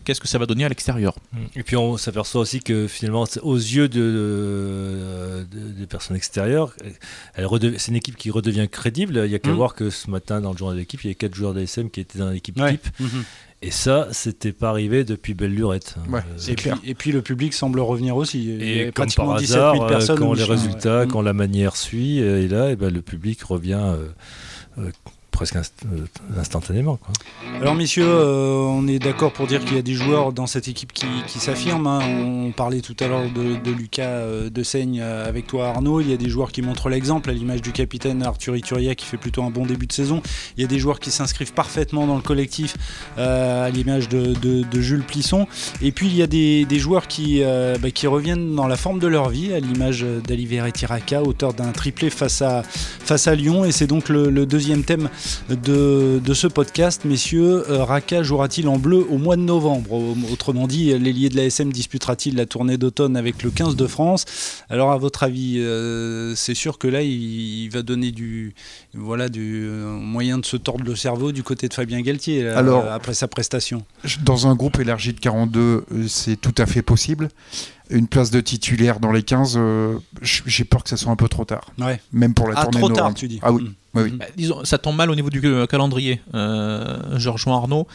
qu'est-ce 0.03 0.19
que 0.21 0.27
ça 0.27 0.37
va 0.37 0.45
donner 0.45 0.65
à 0.65 0.69
l'extérieur? 0.69 1.15
Et 1.55 1.63
puis 1.63 1.75
on 1.75 1.97
s'aperçoit 1.97 2.41
aussi 2.41 2.59
que 2.61 2.87
finalement, 2.87 3.25
aux 3.43 3.55
yeux 3.55 3.87
de, 3.87 3.99
de- 3.99 5.47
de- 5.59 5.71
des 5.79 5.85
personnes 5.87 6.17
extérieures, 6.17 6.73
c'est 7.35 7.87
une 7.89 7.95
équipe 7.95 8.15
qui 8.17 8.31
redevient 8.31 8.67
crédible. 8.69 9.21
Il 9.25 9.31
y 9.31 9.35
a 9.35 9.39
qu'à 9.39 9.51
Mm. 9.51 9.55
voir 9.55 9.75
que 9.75 9.89
ce 9.89 10.09
matin, 10.09 10.41
dans 10.41 10.51
le 10.51 10.57
journal 10.57 10.75
de 10.75 10.79
l'équipe, 10.81 11.01
il 11.03 11.07
y 11.07 11.09
avait 11.09 11.15
quatre 11.15 11.35
joueurs 11.35 11.53
d'ASM 11.53 11.89
qui 11.89 11.99
étaient 12.01 12.19
dans 12.19 12.29
l'équipe 12.29 12.59
Ouais. 12.59 12.71
type. 12.73 12.87
Mhm. 12.99 13.23
Et 13.63 13.71
ça, 13.71 14.07
c'était 14.11 14.51
pas 14.51 14.69
arrivé 14.69 15.03
depuis 15.03 15.33
belle 15.33 15.53
lurette. 15.53 15.95
Ouais, 16.09 16.19
Euh, 16.19 16.41
Et 16.51 16.53
puis, 16.53 16.55
clair. 16.55 16.77
et 16.85 16.93
puis 16.93 17.11
le 17.11 17.23
public 17.23 17.53
semble 17.55 17.79
revenir 17.79 18.15
aussi. 18.15 18.43
Il 18.43 18.61
y 18.63 18.71
Et 18.79 18.83
comme 18.85 18.91
pratiquement 19.05 19.25
par 19.29 19.37
17 19.37 19.55
hasard, 19.57 19.73
000 19.73 19.85
euh, 19.85 19.89
personnes 19.89 20.19
quand 20.19 20.33
les 20.33 20.43
résultats, 20.43 20.99
ouais. 21.01 21.07
quand 21.07 21.21
la 21.23 21.33
manière 21.33 21.75
suit, 21.75 22.19
et 22.19 22.47
là, 22.47 22.69
eh 22.71 22.75
ben, 22.75 22.93
le 22.93 23.01
public 23.01 23.41
revient 23.43 23.81
euh, 23.81 24.09
uh, 24.77 24.91
presque 25.37 25.55
euh, 25.55 25.59
instantanément. 26.35 26.97
Alors 27.61 27.75
messieurs, 27.75 28.07
euh, 28.07 28.55
on 28.55 28.87
est 28.87 28.97
d'accord 28.97 29.31
pour 29.31 29.45
dire 29.45 29.63
qu'il 29.63 29.75
y 29.75 29.79
a 29.79 29.83
des 29.83 29.93
joueurs 29.93 30.33
dans 30.33 30.47
cette 30.47 30.67
équipe 30.67 30.91
qui, 30.93 31.05
s'affirment. 31.39 31.85
hein. 31.85 31.99
On 32.01 32.51
parlait 32.51 32.81
tout 32.81 32.95
à 32.99 33.07
l'heure 33.07 33.29
de, 33.29 33.71
Lucas 33.71 34.07
euh, 34.07 34.49
de 34.49 34.63
Seigne 34.63 34.99
avec 34.99 35.45
toi 35.45 35.67
Arnaud. 35.67 36.01
Il 36.01 36.09
y 36.09 36.13
a 36.13 36.17
des 36.17 36.27
joueurs 36.27 36.51
qui 36.51 36.63
montrent 36.63 36.89
l'exemple, 36.89 37.29
à 37.29 37.33
l'image 37.33 37.61
du 37.61 37.71
capitaine 37.71 38.23
Arthur 38.23 38.55
Ituria 38.55 38.95
qui 38.95 39.05
fait 39.05 39.17
plutôt 39.17 39.43
un 39.43 39.51
bon 39.51 39.67
début 39.67 39.85
de 39.85 39.93
saison. 39.93 40.23
Il 40.57 40.61
y 40.61 40.63
a 40.63 40.67
des 40.67 40.79
joueurs 40.79 40.99
qui 40.99 41.11
s'inscrivent 41.11 41.53
parfaitement 41.53 42.07
dans 42.07 42.15
le 42.15 42.23
collectif, 42.23 42.75
à 43.17 43.69
l'image 43.69 44.09
de, 44.09 44.81
Jules 44.81 45.03
Plisson. 45.03 45.45
Et 45.83 45.91
puis 45.91 46.07
il 46.07 46.15
y 46.15 46.23
a 46.23 46.27
des, 46.27 46.79
joueurs 46.79 47.07
qui, 47.07 47.43
bah, 47.43 47.91
qui 47.91 48.07
reviennent 48.07 48.55
dans 48.55 48.67
la 48.67 48.75
forme 48.75 48.97
de 48.97 49.07
leur 49.07 49.29
vie, 49.29 49.53
à 49.53 49.59
l'image 49.59 50.03
d'Aliver 50.27 50.63
Tiraka, 50.73 51.21
auteur 51.21 51.53
d'un 51.53 51.71
triplé 51.73 52.09
face 52.09 52.41
à, 52.41 53.35
Lyon. 53.35 53.65
Et 53.65 53.71
c'est 53.71 53.87
donc 53.87 54.09
le 54.09 54.45
deuxième 54.47 54.83
thème 54.83 55.09
de, 55.49 56.19
de 56.23 56.33
ce 56.33 56.47
podcast. 56.47 57.05
Messieurs, 57.05 57.63
euh, 57.69 57.83
Raka 57.83 58.23
jouera-t-il 58.23 58.67
en 58.67 58.77
bleu 58.77 59.05
au 59.09 59.17
mois 59.17 59.35
de 59.35 59.41
novembre 59.41 59.91
Au- 59.93 60.15
Autrement 60.31 60.67
dit, 60.67 60.97
l'ailier 60.97 61.29
de 61.29 61.35
l'ASM 61.37 61.71
disputera-t-il 61.71 62.35
la 62.35 62.45
tournée 62.45 62.77
d'automne 62.77 63.15
avec 63.17 63.43
le 63.43 63.49
15 63.49 63.75
de 63.75 63.87
France 63.87 64.25
Alors, 64.69 64.91
à 64.91 64.97
votre 64.97 65.23
avis, 65.23 65.55
euh, 65.59 66.35
c'est 66.35 66.53
sûr 66.55 66.77
que 66.77 66.87
là, 66.87 67.01
il, 67.01 67.11
il 67.63 67.69
va 67.69 67.81
donner 67.81 68.11
du, 68.11 68.53
voilà, 68.93 69.29
du 69.29 69.63
euh, 69.65 69.87
moyen 69.91 70.37
de 70.37 70.45
se 70.45 70.57
tordre 70.57 70.83
le 70.85 70.95
cerveau 70.95 71.31
du 71.31 71.43
côté 71.43 71.67
de 71.67 71.73
Fabien 71.73 72.01
Galtier 72.01 72.43
là, 72.43 72.57
Alors- 72.57 72.85
après 72.91 73.13
sa 73.13 73.27
prestation. 73.27 73.83
Dans 74.23 74.47
un 74.47 74.55
groupe 74.55 74.79
élargi 74.79 75.13
de 75.13 75.19
42, 75.19 75.59
euh, 75.61 75.83
c'est 76.07 76.35
tout 76.39 76.53
à 76.57 76.65
fait 76.65 76.81
possible. 76.81 77.29
Une 77.89 78.07
place 78.07 78.31
de 78.31 78.41
titulaire 78.41 78.99
dans 78.99 79.13
les 79.13 79.23
15, 79.23 79.55
euh, 79.57 79.95
j- 80.21 80.41
j'ai 80.45 80.65
peur 80.65 80.83
que 80.83 80.89
ça 80.89 80.97
soit 80.97 81.11
un 81.11 81.15
peu 81.15 81.29
trop 81.29 81.45
tard. 81.45 81.71
Ouais. 81.79 82.01
Même 82.11 82.33
pour 82.33 82.47
la 82.49 82.55
Ah, 82.57 82.63
tournée 82.63 82.79
trop 82.79 82.89
tard, 82.89 83.13
tu 83.13 83.27
dis. 83.29 83.39
Ah 83.41 83.53
oui. 83.53 83.63
Mm. 83.63 83.73
Oui, 83.97 84.03
oui. 84.11 84.17
Bah, 84.17 84.25
disons, 84.35 84.63
ça 84.65 84.77
tombe 84.77 84.95
mal 84.95 85.09
au 85.11 85.15
niveau 85.15 85.29
du 85.29 85.41
euh, 85.45 85.65
calendrier. 85.65 86.21
Euh, 86.33 86.97
je 87.17 87.29
rejoins 87.29 87.55
Arnaud. 87.57 87.87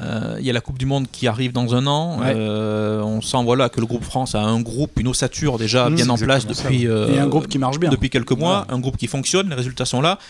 Euh, 0.00 0.36
Il 0.38 0.46
y 0.46 0.50
a 0.50 0.52
la 0.52 0.60
Coupe 0.60 0.78
du 0.78 0.86
Monde 0.86 1.06
qui 1.10 1.26
arrive 1.26 1.50
dans 1.52 1.74
un 1.74 1.84
an. 1.88 2.20
Ouais. 2.20 2.32
Euh, 2.36 3.02
on 3.02 3.20
sent 3.20 3.38
voilà 3.42 3.68
que 3.68 3.80
le 3.80 3.86
groupe 3.86 4.04
France 4.04 4.36
a 4.36 4.40
un 4.42 4.60
groupe, 4.60 5.00
une 5.00 5.08
ossature 5.08 5.58
déjà 5.58 5.90
Mmh, 5.90 5.94
bien 5.96 6.08
en 6.08 6.16
place 6.16 6.46
depuis 6.46 6.86
euh, 6.86 7.12
Et 7.12 7.18
un 7.18 7.26
groupe 7.26 7.48
qui 7.48 7.58
marche 7.58 7.80
bien. 7.80 7.90
depuis 7.90 8.08
quelques 8.08 8.30
mois, 8.30 8.64
un 8.68 8.78
groupe 8.78 8.96
qui 8.96 9.08
fonctionne, 9.08 9.48
les 9.48 9.56
résultats 9.56 9.86
sont 9.86 10.00
là. 10.00 10.20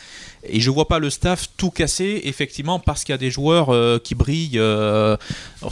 Et 0.48 0.60
je 0.60 0.70
vois 0.70 0.88
pas 0.88 0.98
le 1.00 1.10
staff 1.10 1.48
tout 1.58 1.70
casser, 1.70 2.22
effectivement, 2.24 2.78
parce 2.78 3.04
qu'il 3.04 3.12
y 3.12 3.14
a 3.14 3.18
des 3.18 3.30
joueurs 3.30 3.70
qui 4.02 4.14
brillent. 4.14 4.58
alors 4.58 5.18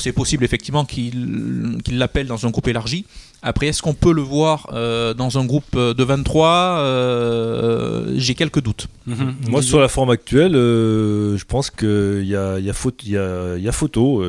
c'est 0.00 0.12
possible, 0.12 0.44
effectivement, 0.44 0.84
qu'ils 0.84 1.78
qu'ils 1.84 1.96
l'appellent 1.96 2.26
dans 2.26 2.44
un 2.46 2.50
groupe 2.50 2.68
élargi. 2.68 3.06
Après, 3.46 3.68
est-ce 3.68 3.80
qu'on 3.80 3.94
peut 3.94 4.12
le 4.12 4.22
voir 4.22 4.68
euh, 4.72 5.14
dans 5.14 5.38
un 5.38 5.44
groupe 5.46 5.76
de 5.76 6.02
23 6.04 6.48
Euh, 6.80 8.12
J'ai 8.16 8.34
quelques 8.34 8.60
doutes. 8.60 8.88
Mhm. 9.06 9.34
Moi, 9.48 9.62
sur 9.62 9.80
la 9.80 9.88
forme 9.88 10.10
actuelle, 10.10 10.56
euh, 10.56 11.36
je 11.36 11.44
pense 11.44 11.70
qu'il 11.70 12.24
y 12.26 12.34
a, 12.34 12.58
il 12.58 12.64
y, 12.64 12.70
a 12.70 12.72
faute- 12.72 13.02
il 13.04 13.12
y, 13.12 13.16
a, 13.16 13.56
il 13.56 13.62
y 13.62 13.68
a 13.68 13.72
photo. 13.72 14.22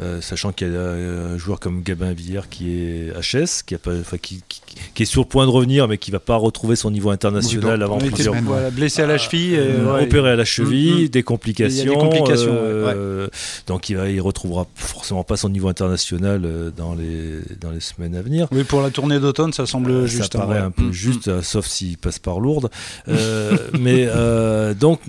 Euh, 0.00 0.02
euh, 0.02 0.20
sachant 0.20 0.52
qu'il 0.52 0.72
y 0.72 0.76
a 0.76 0.80
un 0.80 1.38
joueur 1.38 1.60
comme 1.60 1.82
Gabin 1.82 2.12
Villiers 2.12 2.48
qui 2.50 2.70
est 2.70 3.12
HS, 3.12 3.62
qui, 3.66 3.74
a 3.74 3.78
pas, 3.78 3.92
enfin, 4.00 4.16
qui, 4.18 4.42
qui- 4.48 4.60
qui 4.94 5.02
est 5.02 5.06
sur 5.06 5.20
le 5.22 5.26
point 5.28 5.44
de 5.46 5.50
revenir, 5.50 5.86
mais 5.86 5.98
qui 5.98 6.10
va 6.10 6.18
pas 6.20 6.36
retrouver 6.36 6.76
son 6.76 6.90
niveau 6.90 7.10
international 7.10 7.74
Oui, 7.74 7.88
donc, 7.88 8.02
avant 8.02 8.10
plusieurs 8.12 8.34
voilà, 8.42 8.70
blessé 8.70 9.02
à 9.02 9.06
la 9.06 9.18
cheville. 9.18 9.54
et, 9.54 9.58
euh, 9.58 9.94
ouais, 9.94 10.02
opéré 10.04 10.30
à 10.30 10.36
la 10.36 10.44
cheville, 10.44 11.02
Mm, 11.02 11.04
mm. 11.04 11.08
des 11.08 11.22
complications. 11.22 11.82
Il 11.84 11.86
y 11.86 11.90
a 11.90 11.94
des 11.94 12.00
complications, 12.00 12.52
euh, 12.54 13.28
Donc 13.66 13.90
il, 13.90 13.96
va, 13.96 14.08
il 14.08 14.20
retrouvera 14.20 14.66
forcément 14.74 15.24
pas 15.24 15.36
son 15.36 15.48
niveau 15.50 15.68
international 15.68 16.42
euh, 16.44 16.70
dans 16.76 16.94
les, 16.94 17.40
dans 17.60 17.70
les 17.70 17.80
semaines 17.80 18.14
à 18.16 18.22
venir. 18.22 18.48
Oui, 18.50 18.64
pour 18.64 18.80
la 18.82 18.90
tournée 18.90 19.20
d'automne, 19.20 19.52
ça 19.52 19.66
semble 19.66 19.90
Euh, 19.90 20.06
juste. 20.06 20.32
ça 20.32 20.38
paraît 20.40 20.58
hein, 20.58 20.66
un 20.66 20.70
peu 20.70 20.86
ouais. 20.86 20.92
juste, 20.92 21.28
euh, 21.28 21.42
sauf 21.42 21.66
s'il 21.66 21.98
passe 21.98 22.18
par 22.18 22.40
Lourdes. 22.40 22.70
Euh, 23.08 23.56
mais 23.78 24.06
euh, 24.08 24.74
donc, 24.74 25.00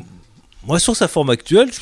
moi, 0.68 0.80
sur 0.80 0.96
sa 0.96 1.08
forme 1.08 1.30
actuelle, 1.30 1.70
je- 1.72 1.80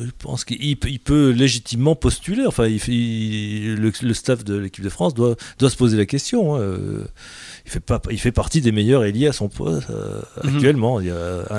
je 0.00 0.10
pense 0.18 0.44
qu'il 0.44 0.78
peut, 0.78 1.30
légitimement 1.30 1.94
postuler. 1.94 2.46
Enfin, 2.46 2.66
il, 2.66 3.74
le, 3.74 4.14
staff 4.14 4.44
de 4.44 4.56
l'équipe 4.56 4.84
de 4.84 4.88
France 4.88 5.14
doit, 5.14 5.36
doit 5.58 5.70
se 5.70 5.76
poser 5.76 5.96
la 5.96 6.06
question. 6.06 6.56
Hein. 6.56 6.60
Il 7.66 7.70
fait, 7.70 7.80
pas, 7.80 8.00
il 8.10 8.18
fait 8.18 8.32
partie 8.32 8.60
des 8.60 8.72
meilleurs 8.72 9.04
ailiers 9.04 9.28
à 9.28 9.32
son 9.32 9.48
poste 9.48 9.90
euh, 9.90 10.20
mhm. 10.42 10.54
actuellement. 10.54 11.00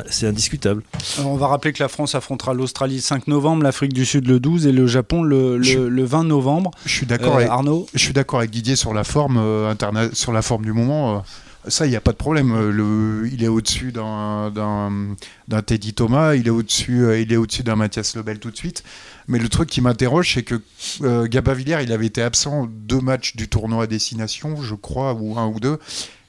C'est 0.09 0.27
indiscutable. 0.27 0.83
on 1.23 1.35
va 1.35 1.47
rappeler 1.47 1.73
que 1.73 1.83
la 1.83 1.89
France 1.89 2.15
affrontera 2.15 2.53
l'Australie 2.53 2.95
le 2.95 3.01
5 3.01 3.27
novembre, 3.27 3.63
l'Afrique 3.63 3.93
du 3.93 4.05
Sud 4.05 4.27
le 4.27 4.39
12 4.39 4.67
et 4.67 4.71
le 4.71 4.87
Japon 4.87 5.21
le, 5.21 5.57
le, 5.57 6.03
20 6.03 6.23
novembre. 6.23 6.71
Je 6.85 6.93
suis 6.93 7.05
d'accord 7.05 7.35
avec 7.35 7.49
Arnaud. 7.49 7.87
Je 7.93 7.99
suis 7.99 8.13
d'accord 8.13 8.39
avec 8.39 8.51
Didier 8.51 8.75
sur 8.75 8.93
la 8.93 9.03
forme 9.03 9.37
euh, 9.37 9.73
sur 10.13 10.31
la 10.31 10.41
forme 10.41 10.65
du 10.65 10.73
moment. 10.73 11.23
Ça, 11.67 11.85
il 11.85 11.89
n'y 11.89 11.95
a 11.95 12.01
pas 12.01 12.11
de 12.11 12.17
problème. 12.17 12.53
Euh, 12.53 12.71
le, 12.71 13.29
il 13.31 13.43
est 13.43 13.49
au-dessus 13.49 13.91
d'un, 13.91 14.49
d'un, 14.49 15.61
Teddy 15.61 15.93
Thomas, 15.93 16.35
il 16.35 16.47
est 16.47 16.51
au-dessus, 16.51 17.03
euh, 17.03 17.19
il 17.19 17.33
est 17.33 17.35
au-dessus 17.35 17.63
d'un 17.63 17.75
Mathias 17.75 18.15
Lebel 18.15 18.39
tout 18.39 18.49
de 18.49 18.55
suite. 18.55 18.83
Mais 19.27 19.39
le 19.39 19.49
truc 19.49 19.69
qui 19.69 19.81
m'interroge, 19.81 20.33
c'est 20.33 20.43
que 20.43 20.61
euh, 21.01 21.27
Gabavillère, 21.27 21.81
il 21.81 21.91
avait 21.91 22.05
été 22.05 22.21
absent 22.21 22.67
deux 22.69 23.01
matchs 23.01 23.35
du 23.35 23.49
tournoi 23.49 23.83
à 23.83 23.87
destination, 23.87 24.61
je 24.61 24.75
crois, 24.75 25.13
ou 25.13 25.37
un 25.37 25.47
ou 25.47 25.59
deux. 25.59 25.79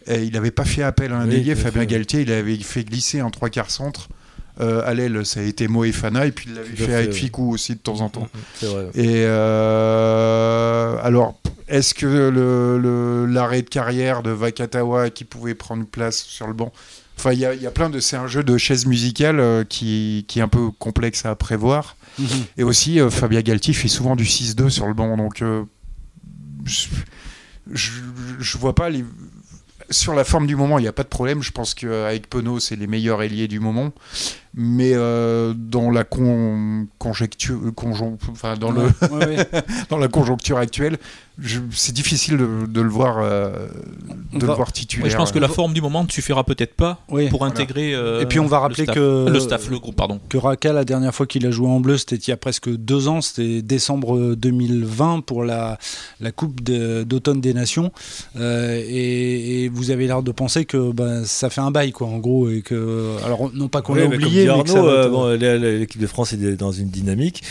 Et 0.06 0.24
il 0.24 0.32
n'avait 0.32 0.50
pas 0.50 0.64
fait 0.64 0.82
appel 0.82 1.12
à 1.12 1.18
un 1.18 1.26
délié. 1.26 1.54
Fabien 1.54 1.84
Galtier, 1.84 2.22
il 2.22 2.32
avait 2.32 2.56
fait 2.56 2.84
glisser 2.84 3.20
un 3.20 3.30
trois 3.30 3.50
quarts 3.50 3.70
centre. 3.70 4.08
Euh, 4.60 4.82
à 4.84 4.94
l'aile, 4.94 5.24
ça 5.24 5.40
a 5.40 5.42
été 5.44 5.68
Moefana, 5.68 6.26
et 6.26 6.32
puis 6.32 6.46
il 6.50 6.56
l'avait 6.56 6.76
fait, 6.76 6.92
avec 6.92 7.12
Ficou 7.12 7.52
aussi 7.52 7.74
de 7.74 7.78
temps 7.78 8.00
en 8.00 8.08
temps. 8.08 8.28
Mm, 8.62 8.66
mm, 8.66 8.68
vrai. 8.68 8.90
Et 8.94 9.24
alors, 11.02 11.40
est-ce 11.70 11.94
que 11.94 13.26
l'arrêt 13.32 13.62
de 13.62 13.68
carrière 13.68 14.22
de 14.22 14.30
Vakatawa 14.30 15.10
qui 15.10 15.24
pouvait 15.24 15.54
prendre 15.54 15.86
place 15.86 16.22
sur 16.22 16.46
le 16.46 16.52
banc 16.52 16.72
Enfin, 17.16 17.32
il 17.34 17.38
y, 17.38 17.66
a 17.66 17.70
plein 17.70 17.90
de. 17.90 18.00
C'est 18.00 18.16
un 18.16 18.26
jeu 18.26 18.42
de 18.42 18.56
chaises 18.56 18.86
musicales 18.86 19.40
euh, 19.40 19.62
qui, 19.62 20.24
est 20.34 20.40
un 20.40 20.48
peu 20.48 20.70
complexe 20.70 21.26
à 21.26 21.34
prévoir. 21.36 21.96
Mhm. 22.18 22.26
Et 22.56 22.62
aussi, 22.62 22.98
euh, 22.98 23.10
Fabien 23.10 23.42
Galtier 23.42 23.74
fait 23.74 23.88
souvent 23.88 24.16
du 24.16 24.24
6-2 24.24 24.70
sur 24.70 24.86
le 24.86 24.94
banc. 24.94 25.18
Donc, 25.18 25.42
euh, 25.42 25.64
je, 26.64 26.88
je, 27.74 28.56
vois 28.56 28.74
pas 28.74 28.88
les. 28.88 29.04
Sur 29.90 30.14
la 30.14 30.24
forme 30.24 30.46
du 30.46 30.56
moment, 30.56 30.78
il 30.78 30.82
n'y 30.82 30.88
a 30.88 30.94
pas 30.94 31.02
de 31.02 31.08
problème. 31.08 31.42
Je 31.42 31.50
pense 31.50 31.74
qu'avec 31.74 32.30
Penaud, 32.30 32.58
c'est 32.58 32.76
les 32.76 32.86
meilleurs 32.86 33.22
ailiers 33.22 33.48
du 33.48 33.60
moment 33.60 33.92
mais 34.54 34.92
euh, 34.94 35.54
dans 35.56 35.90
la 35.90 36.02
conjecture, 36.04 37.60
enfin 38.30 38.56
dans, 38.56 38.72
le 38.72 38.88
dans 39.90 39.98
la 39.98 40.08
conjoncture 40.08 40.58
actuelle, 40.58 40.98
c'est 41.72 41.94
difficile 41.94 42.36
de, 42.36 42.80
le 42.80 42.88
voir, 42.88 43.18
euh, 43.20 43.68
de 44.32 44.44
le 44.44 44.52
voir 44.52 44.72
titulaire. 44.72 45.08
je 45.08 45.16
pense 45.16 45.32
que 45.32 45.38
la 45.38 45.48
forme 45.48 45.72
du 45.72 45.80
moment 45.80 46.04
ne 46.04 46.10
suffira 46.10 46.44
peut-être 46.44 46.74
pas 46.74 46.98
pour 47.30 47.44
intégrer. 47.44 47.94
Euh, 47.94 48.20
et 48.20 48.26
puis 48.26 48.40
on 48.40 48.46
va 48.46 48.58
rappeler 48.58 48.86
que 48.86 49.26
le 49.28 49.40
staff, 49.40 49.70
le 49.70 49.78
groupe, 49.78 49.96
pardon. 49.96 50.20
Que 50.28 50.36
Raka, 50.36 50.72
la 50.72 50.84
dernière 50.84 51.14
fois 51.14 51.26
qu'il 51.26 51.46
a 51.46 51.50
joué 51.50 51.68
en 51.68 51.80
bleu, 51.80 51.96
c'était 51.96 52.16
il 52.16 52.28
y 52.28 52.32
a 52.32 52.36
presque 52.36 52.68
deux 52.68 53.08
ans, 53.08 53.20
c'était 53.20 53.62
décembre 53.62 54.34
2020 54.34 55.20
pour 55.20 55.44
la, 55.44 55.78
la 56.20 56.32
Coupe 56.32 56.60
d'automne 56.62 57.40
des 57.40 57.54
Nations. 57.54 57.92
Et, 58.36 59.70
vous 59.72 59.90
avez 59.90 60.08
l'air 60.08 60.22
de 60.22 60.32
penser 60.32 60.64
que 60.64 60.90
ben, 60.92 61.24
ça 61.24 61.48
fait 61.48 61.60
un 61.60 61.70
bail, 61.70 61.92
quoi, 61.92 62.08
en 62.08 62.18
gros, 62.18 62.50
et 62.50 62.62
que 62.62 63.16
alors 63.24 63.50
non 63.54 63.68
pas 63.68 63.82
qu'on 63.82 63.94
l'ait 63.94 64.06
oublié 64.06 64.39
euh, 64.48 65.78
l'équipe 65.78 66.00
de 66.00 66.06
France 66.06 66.32
est 66.32 66.56
dans 66.56 66.72
une 66.72 66.88
dynamique 66.88 67.42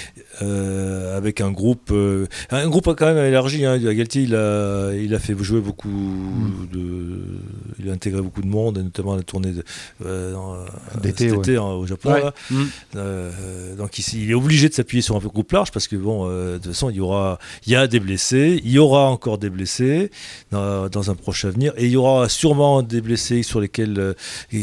euh, 0.42 1.18
avec 1.18 1.42
un 1.42 1.52
groupe, 1.52 1.90
euh, 1.92 2.28
un 2.50 2.68
groupe 2.68 2.94
quand 2.98 3.14
même 3.14 3.26
élargi. 3.26 3.66
Hein. 3.66 3.78
Galtier, 3.78 4.24
il 4.24 4.36
a, 4.36 4.94
il 4.94 5.14
a 5.14 5.20
fait 5.20 5.36
jouer 5.42 5.62
beaucoup 5.62 5.88
mm. 5.88 6.68
de, 6.72 7.22
il 7.80 7.90
a 7.90 7.94
intégré 7.94 8.22
beaucoup 8.22 8.42
de 8.42 8.48
monde, 8.48 8.78
notamment 8.78 9.16
la 9.16 9.24
tournée 9.24 9.54
d'été 11.02 11.58
hein, 11.58 11.64
au 11.64 11.86
Japon. 11.86 12.14
Mm. 12.50 12.64
donc 13.78 14.00
il, 14.00 14.32
est 14.32 14.34
obligé 14.34 14.70
de 14.70 14.74
s'appuyer 14.74 15.02
sur 15.02 15.16
un 15.16 15.20
groupe 15.20 15.52
large 15.52 15.72
parce 15.72 15.88
que 15.88 15.96
bon, 15.96 16.28
de 16.28 16.58
toute 16.58 16.68
façon, 16.68 16.90
il 16.90 16.98
y 16.98 17.02
aura, 17.02 17.40
il 17.66 17.74
y 17.74 17.76
a 17.76 17.88
des 17.88 18.00
blessés, 18.00 18.62
il 18.64 18.72
y 18.72 18.80
aura 18.80 19.10
encore 19.10 19.38
des 19.38 19.50
blessés 19.50 20.12
dans, 20.52 20.90
dans 20.90 21.12
un 21.12 21.16
proche 21.16 21.46
avenir, 21.46 21.74
et 21.78 21.86
il 21.86 21.92
y 21.92 21.98
aura 21.98 22.30
sûrement 22.30 22.82
des 22.82 23.02
blessés 23.02 23.44
sur 23.44 23.60
lesquels 23.60 24.16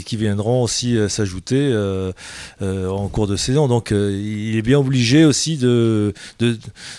qui 0.04 0.16
viendront 0.16 0.62
aussi 0.62 0.97
s'ajouter. 1.09 1.71
Euh, 1.73 2.12
en 2.61 3.09
cours 3.09 3.27
de 3.27 3.37
saison. 3.37 3.69
Donc 3.69 3.93
euh, 3.93 4.11
il 4.13 4.57
est 4.57 4.63
bien 4.63 4.79
obligé 4.79 5.25
aussi 5.25 5.57
de, 5.57 6.15
de, 6.39 6.59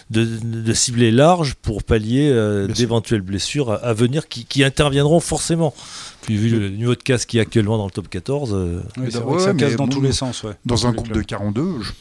de, 0.10 0.74
cibler 0.74 1.12
large 1.12 1.56
pour 1.56 1.84
pallier 1.84 2.30
euh, 2.32 2.68
d'éventuelles 2.68 3.22
blessures 3.22 3.72
à, 3.72 3.94
venir 3.94 4.28
qui, 4.28 4.46
qui, 4.46 4.64
interviendront 4.64 5.20
forcément. 5.20 5.74
Puis 6.22 6.36
vu 6.36 6.50
le 6.50 6.70
niveau 6.70 6.96
de 6.96 7.04
casse 7.04 7.26
qui 7.26 7.38
est 7.38 7.42
actuellement 7.42 7.78
dans 7.78 7.86
le 7.86 7.92
top 7.92 8.10
14, 8.10 8.84
ça 9.40 9.54
casse 9.54 9.76
dans 9.76 9.88
tous 9.88 10.02
les 10.02 10.12
sens. 10.12 10.46
Dans 10.66 10.88
un 10.88 10.92
groupe 10.92 11.12
de 11.12 11.22
42, 11.22 11.82
je 11.82 11.92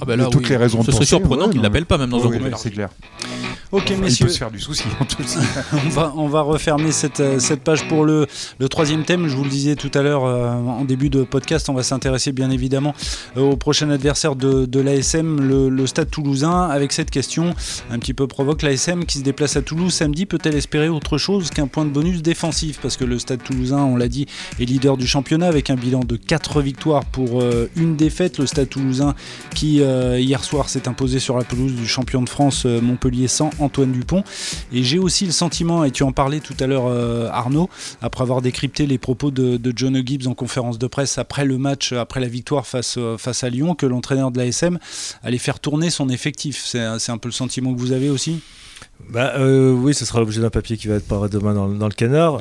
ah 0.00 0.04
bah 0.04 0.16
là, 0.16 0.26
toutes 0.26 0.48
les 0.48 0.56
raisons 0.56 0.82
Ce 0.82 0.92
serait 0.92 1.06
surprenant 1.06 1.48
qu'il 1.48 1.58
ne 1.58 1.62
l'appelle 1.62 1.86
pas 1.86 1.98
même 1.98 2.10
dans 2.10 2.24
un 2.26 2.30
groupe. 2.30 2.54
C'est 2.56 2.70
clair. 2.70 2.90
Ok, 3.72 3.90
messieurs. 3.98 4.06
Il 4.20 4.26
peut 4.26 4.32
se 4.32 4.38
faire 4.38 4.50
du 4.50 4.60
souci 4.60 4.84
on, 5.72 5.88
va, 5.88 6.12
on 6.16 6.28
va 6.28 6.40
refermer 6.42 6.92
cette, 6.92 7.18
euh, 7.18 7.40
cette 7.40 7.62
page 7.62 7.88
pour 7.88 8.04
le, 8.04 8.26
le 8.60 8.68
troisième 8.68 9.04
thème. 9.04 9.26
Je 9.26 9.34
vous 9.34 9.42
le 9.42 9.50
disais 9.50 9.74
tout 9.74 9.90
à 9.94 10.02
l'heure 10.02 10.24
euh, 10.24 10.52
en 10.52 10.84
début 10.84 11.10
de 11.10 11.24
podcast, 11.24 11.68
on 11.68 11.74
va 11.74 11.82
s'intéresser 11.82 12.30
bien 12.30 12.50
évidemment 12.50 12.94
euh, 13.36 13.40
au 13.40 13.56
prochain 13.56 13.90
adversaire 13.90 14.36
de, 14.36 14.66
de 14.66 14.80
l'ASM, 14.80 15.40
le, 15.40 15.68
le, 15.68 15.86
Stade 15.86 16.10
toulousain, 16.10 16.62
avec 16.62 16.92
cette 16.92 17.10
question 17.10 17.54
un 17.90 17.98
petit 17.98 18.14
peu 18.14 18.28
provoque. 18.28 18.62
L'ASM 18.62 19.04
qui 19.04 19.18
se 19.18 19.24
déplace 19.24 19.56
à 19.56 19.62
Toulouse 19.62 19.92
samedi 19.92 20.26
peut-elle 20.26 20.54
espérer 20.54 20.88
autre 20.88 21.18
chose 21.18 21.50
qu'un 21.50 21.66
point 21.66 21.84
de 21.84 21.90
bonus 21.90 22.22
défensif? 22.22 22.78
Parce 22.80 22.96
que 22.96 23.04
le 23.04 23.18
Stade 23.18 23.42
toulousain, 23.42 23.78
on 23.78 23.96
l'a 23.96 24.08
dit, 24.08 24.26
est 24.60 24.64
leader 24.64 24.96
du 24.96 25.08
championnat 25.08 25.48
avec 25.48 25.70
un 25.70 25.76
bilan 25.76 26.00
de 26.00 26.16
4 26.16 26.60
victoires 26.60 27.04
pour 27.04 27.42
une 27.76 27.96
défaite. 27.96 28.38
Le 28.38 28.46
Stade 28.46 28.68
toulousain 28.68 29.14
qui 29.54 29.76
hier 29.76 30.44
soir 30.44 30.68
s'est 30.68 30.88
imposé 30.88 31.18
sur 31.18 31.36
la 31.36 31.44
pelouse 31.44 31.72
du 31.72 31.86
champion 31.86 32.22
de 32.22 32.28
France 32.28 32.64
Montpellier 32.64 33.28
sans 33.28 33.50
Antoine 33.58 33.92
Dupont. 33.92 34.24
Et 34.72 34.82
j'ai 34.82 34.98
aussi 34.98 35.26
le 35.26 35.32
sentiment, 35.32 35.84
et 35.84 35.90
tu 35.90 36.02
en 36.02 36.12
parlais 36.12 36.40
tout 36.40 36.54
à 36.60 36.66
l'heure 36.66 36.86
euh, 36.86 37.28
Arnaud, 37.30 37.68
après 38.02 38.22
avoir 38.22 38.42
décrypté 38.42 38.86
les 38.86 38.98
propos 38.98 39.30
de, 39.30 39.58
John 39.74 40.00
Gibbs 40.04 40.26
en 40.26 40.34
conférence 40.34 40.78
de 40.78 40.86
presse 40.86 41.18
après 41.18 41.44
le 41.44 41.58
match, 41.58 41.92
après 41.92 42.20
la 42.20 42.28
victoire 42.28 42.66
face, 42.66 42.98
face 43.18 43.44
à 43.44 43.50
Lyon, 43.50 43.74
que 43.74 43.86
l'entraîneur 43.86 44.30
de 44.30 44.38
l'ASM 44.38 44.78
allait 45.22 45.38
faire 45.38 45.60
tourner 45.60 45.90
son 45.90 46.08
effectif. 46.08 46.64
C'est 46.64 46.80
un 47.10 47.18
peu 47.18 47.28
le 47.28 47.32
sentiment 47.32 47.74
que 47.74 47.78
vous 47.78 47.92
avez 47.92 48.10
aussi? 48.10 48.40
Bah, 49.10 49.34
oui, 49.38 49.94
ce 49.94 50.04
sera 50.04 50.20
l'objet 50.20 50.40
d'un 50.40 50.50
papier 50.50 50.76
qui 50.76 50.88
va 50.88 50.94
être 50.94 51.06
paru 51.06 51.28
demain 51.28 51.54
dans, 51.54 51.88
le 51.88 51.94
canard. 51.94 52.38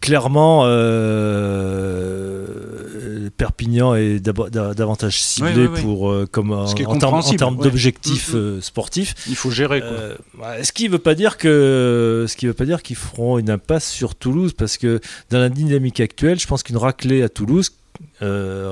clairement, 0.00 0.64
Perpignan 3.38 3.94
est 3.94 4.18
davantage 4.18 5.22
ciblé 5.22 5.68
pour 5.68 6.10
euh, 6.10 6.26
comme 6.30 6.50
en, 6.50 6.66
termes 6.66 7.56
d'objectifs 7.56 8.32
mm, 8.32 8.36
mm. 8.36 8.40
euh, 8.40 8.60
sportifs. 8.60 9.14
Il 9.28 9.36
faut 9.36 9.50
gérer. 9.50 9.80
Quoi. 9.80 9.88
Euh, 9.88 10.64
ce 10.64 10.72
qui 10.72 10.88
ne 10.88 10.90
veut 10.90 10.98
pas 10.98 11.14
dire 11.14 11.38
que 11.38 12.26
ce 12.28 12.36
qui 12.36 12.46
veut 12.48 12.52
pas 12.52 12.64
dire 12.64 12.82
qu'ils 12.82 12.96
feront 12.96 13.38
une 13.38 13.48
impasse 13.48 13.88
sur 13.88 14.16
Toulouse 14.16 14.52
parce 14.52 14.76
que 14.76 15.00
dans 15.30 15.38
la 15.38 15.50
dynamique 15.50 16.00
actuelle, 16.00 16.40
je 16.40 16.48
pense 16.48 16.64
qu'une 16.64 16.76
raclée 16.76 17.22
à 17.22 17.28
Toulouse 17.28 17.70
euh, 18.22 18.68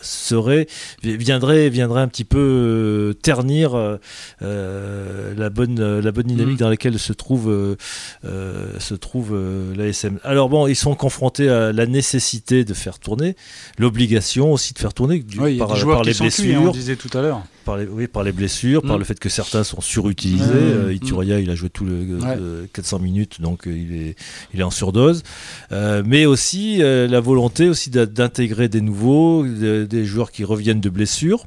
serait 0.00 0.66
viendrait 1.02 1.68
viendrait 1.68 2.02
un 2.02 2.08
petit 2.08 2.24
peu 2.24 2.38
euh, 2.38 3.12
ternir 3.14 3.74
euh, 3.74 5.34
la 5.36 5.50
bonne 5.50 5.98
la 5.98 6.12
bonne 6.12 6.26
dynamique 6.26 6.56
mm. 6.56 6.62
dans 6.62 6.68
laquelle 6.68 6.98
se 6.98 7.12
trouve 7.12 7.76
se 8.22 8.94
trouve 8.94 9.36
l'ASM. 9.76 10.18
Alors 10.24 10.48
bon, 10.48 10.66
ils 10.66 10.76
sont 10.76 10.94
confrontés 10.94 11.48
à 11.48 11.72
la 11.72 11.86
nécessité 11.86 12.64
de 12.64 12.74
faire 12.74 12.98
tourner, 12.98 13.36
l'obligation 13.78 14.52
aussi 14.52 14.74
de 14.74 14.78
faire 14.78 14.94
tourner 14.94 15.24
par, 15.58 16.04
les 16.04 16.14
blessures. 16.14 16.62
on 16.62 16.70
disait 16.70 16.96
tout 16.96 17.16
à 17.16 17.22
l'heure 17.22 17.42
par 17.64 17.76
les, 17.76 17.86
oui, 17.86 18.06
par 18.06 18.24
les 18.24 18.32
blessures, 18.32 18.82
par 18.82 18.96
mm. 18.96 18.98
le 18.98 19.04
fait 19.04 19.18
que 19.18 19.28
certains 19.28 19.64
sont 19.64 19.80
surutilisés. 19.80 20.50
Euh, 20.52 20.92
Ituria, 20.92 21.40
il 21.40 21.50
a 21.50 21.54
joué 21.54 21.70
tout 21.70 21.84
le 21.84 22.66
400 22.72 22.96
euh, 22.96 23.00
minutes, 23.00 23.40
donc 23.40 23.62
il 23.66 23.94
est, 23.94 24.16
il 24.52 24.60
est 24.60 24.64
en 24.64 24.70
surdose. 24.70 25.22
mais 25.70 26.26
aussi 26.26 26.78
la 26.78 27.20
volonté 27.20 27.68
aussi 27.68 27.90
d'intégrer 28.12 28.68
des 28.68 28.80
nouveaux, 28.80 29.46
des 29.46 30.04
joueurs 30.04 30.30
qui 30.30 30.44
reviennent 30.44 30.80
de 30.80 30.90
blessures. 30.90 31.46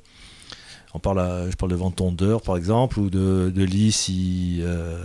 On 0.96 1.00
parle 1.00 1.50
je 1.52 1.56
parle 1.58 1.72
de 1.72 1.76
Ventondeur 1.76 2.42
par 2.42 2.56
exemple, 2.56 3.00
ou 3.00 3.10
de, 3.10 3.52
de 3.54 3.64
Lee 3.64 3.92
s'il 3.92 4.62
euh, 4.64 4.98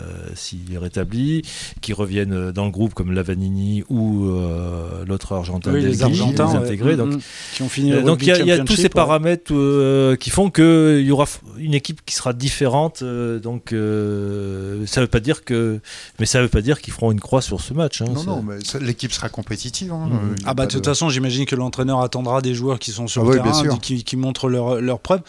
est 0.73 0.79
rétabli, 0.79 1.43
qui 1.81 1.93
reviennent 1.93 2.53
dans 2.53 2.65
le 2.65 2.71
groupe 2.71 2.95
comme 2.95 3.11
Lavanini 3.11 3.83
ou 3.89 4.27
euh, 4.27 5.05
l'autre 5.05 5.33
Argentin, 5.33 5.73
les 5.73 6.05
Argentins 6.05 6.55
intégrés. 6.55 6.97
donc, 6.97 7.15
mm, 7.15 7.21
qui 7.55 7.63
ont 7.63 7.69
fini 7.69 7.93
euh, 7.93 8.03
donc 8.03 8.23
il 8.23 8.29
y, 8.29 8.53
a 8.53 8.61
tous 8.61 8.77
ces 8.77 8.89
paramètres 8.89 9.53
qui 10.15 10.31
font 10.31 10.51
qu'il 10.51 11.01
y 11.01 11.11
aura 11.11 11.25
une 11.59 11.75
équipe 11.75 12.05
qui 12.07 12.15
sera 12.15 12.35
différente. 12.35 13.03
donc 13.03 13.71
ça 13.71 15.01
veut 15.01 15.09
pas 15.09 15.21
dire 15.21 15.45
que, 15.45 15.81
mais 16.21 16.27
ça 16.27 16.41
veut 16.41 16.49
pas 16.49 16.63
dire 16.63 16.81
qu'ils 16.81 16.93
feront 16.93 17.11
une 17.11 17.21
croix 17.21 17.43
sur 17.43 17.61
ce 17.61 17.75
match. 17.75 18.01
Hein, 18.01 18.07
non, 18.15 18.23
non, 18.23 18.43
mais 18.43 18.59
l'équipe 18.81 19.13
sera 19.13 19.29
compétitive. 19.29 19.93
Hein. 19.93 20.07
Mm. 20.07 20.37
Ah 20.45 20.55
bah 20.55 20.67
de 20.67 20.71
toute 20.71 20.87
façon, 20.87 21.09
j'imagine 21.09 21.47
que 21.47 21.57
l'entraîneur 21.57 22.01
attendra 22.01 22.43
des 22.43 22.55
joueurs 22.55 22.79
qui 22.79 22.93
sont 22.93 23.09
sur 23.09 23.29
ah 23.29 23.35
le 23.35 23.43
terrain, 23.43 23.79
qui, 23.79 24.05
qui, 24.05 24.17
montrent 24.17 24.49
leur, 24.49 24.81
leur 24.81 25.01
preuve 25.01 25.23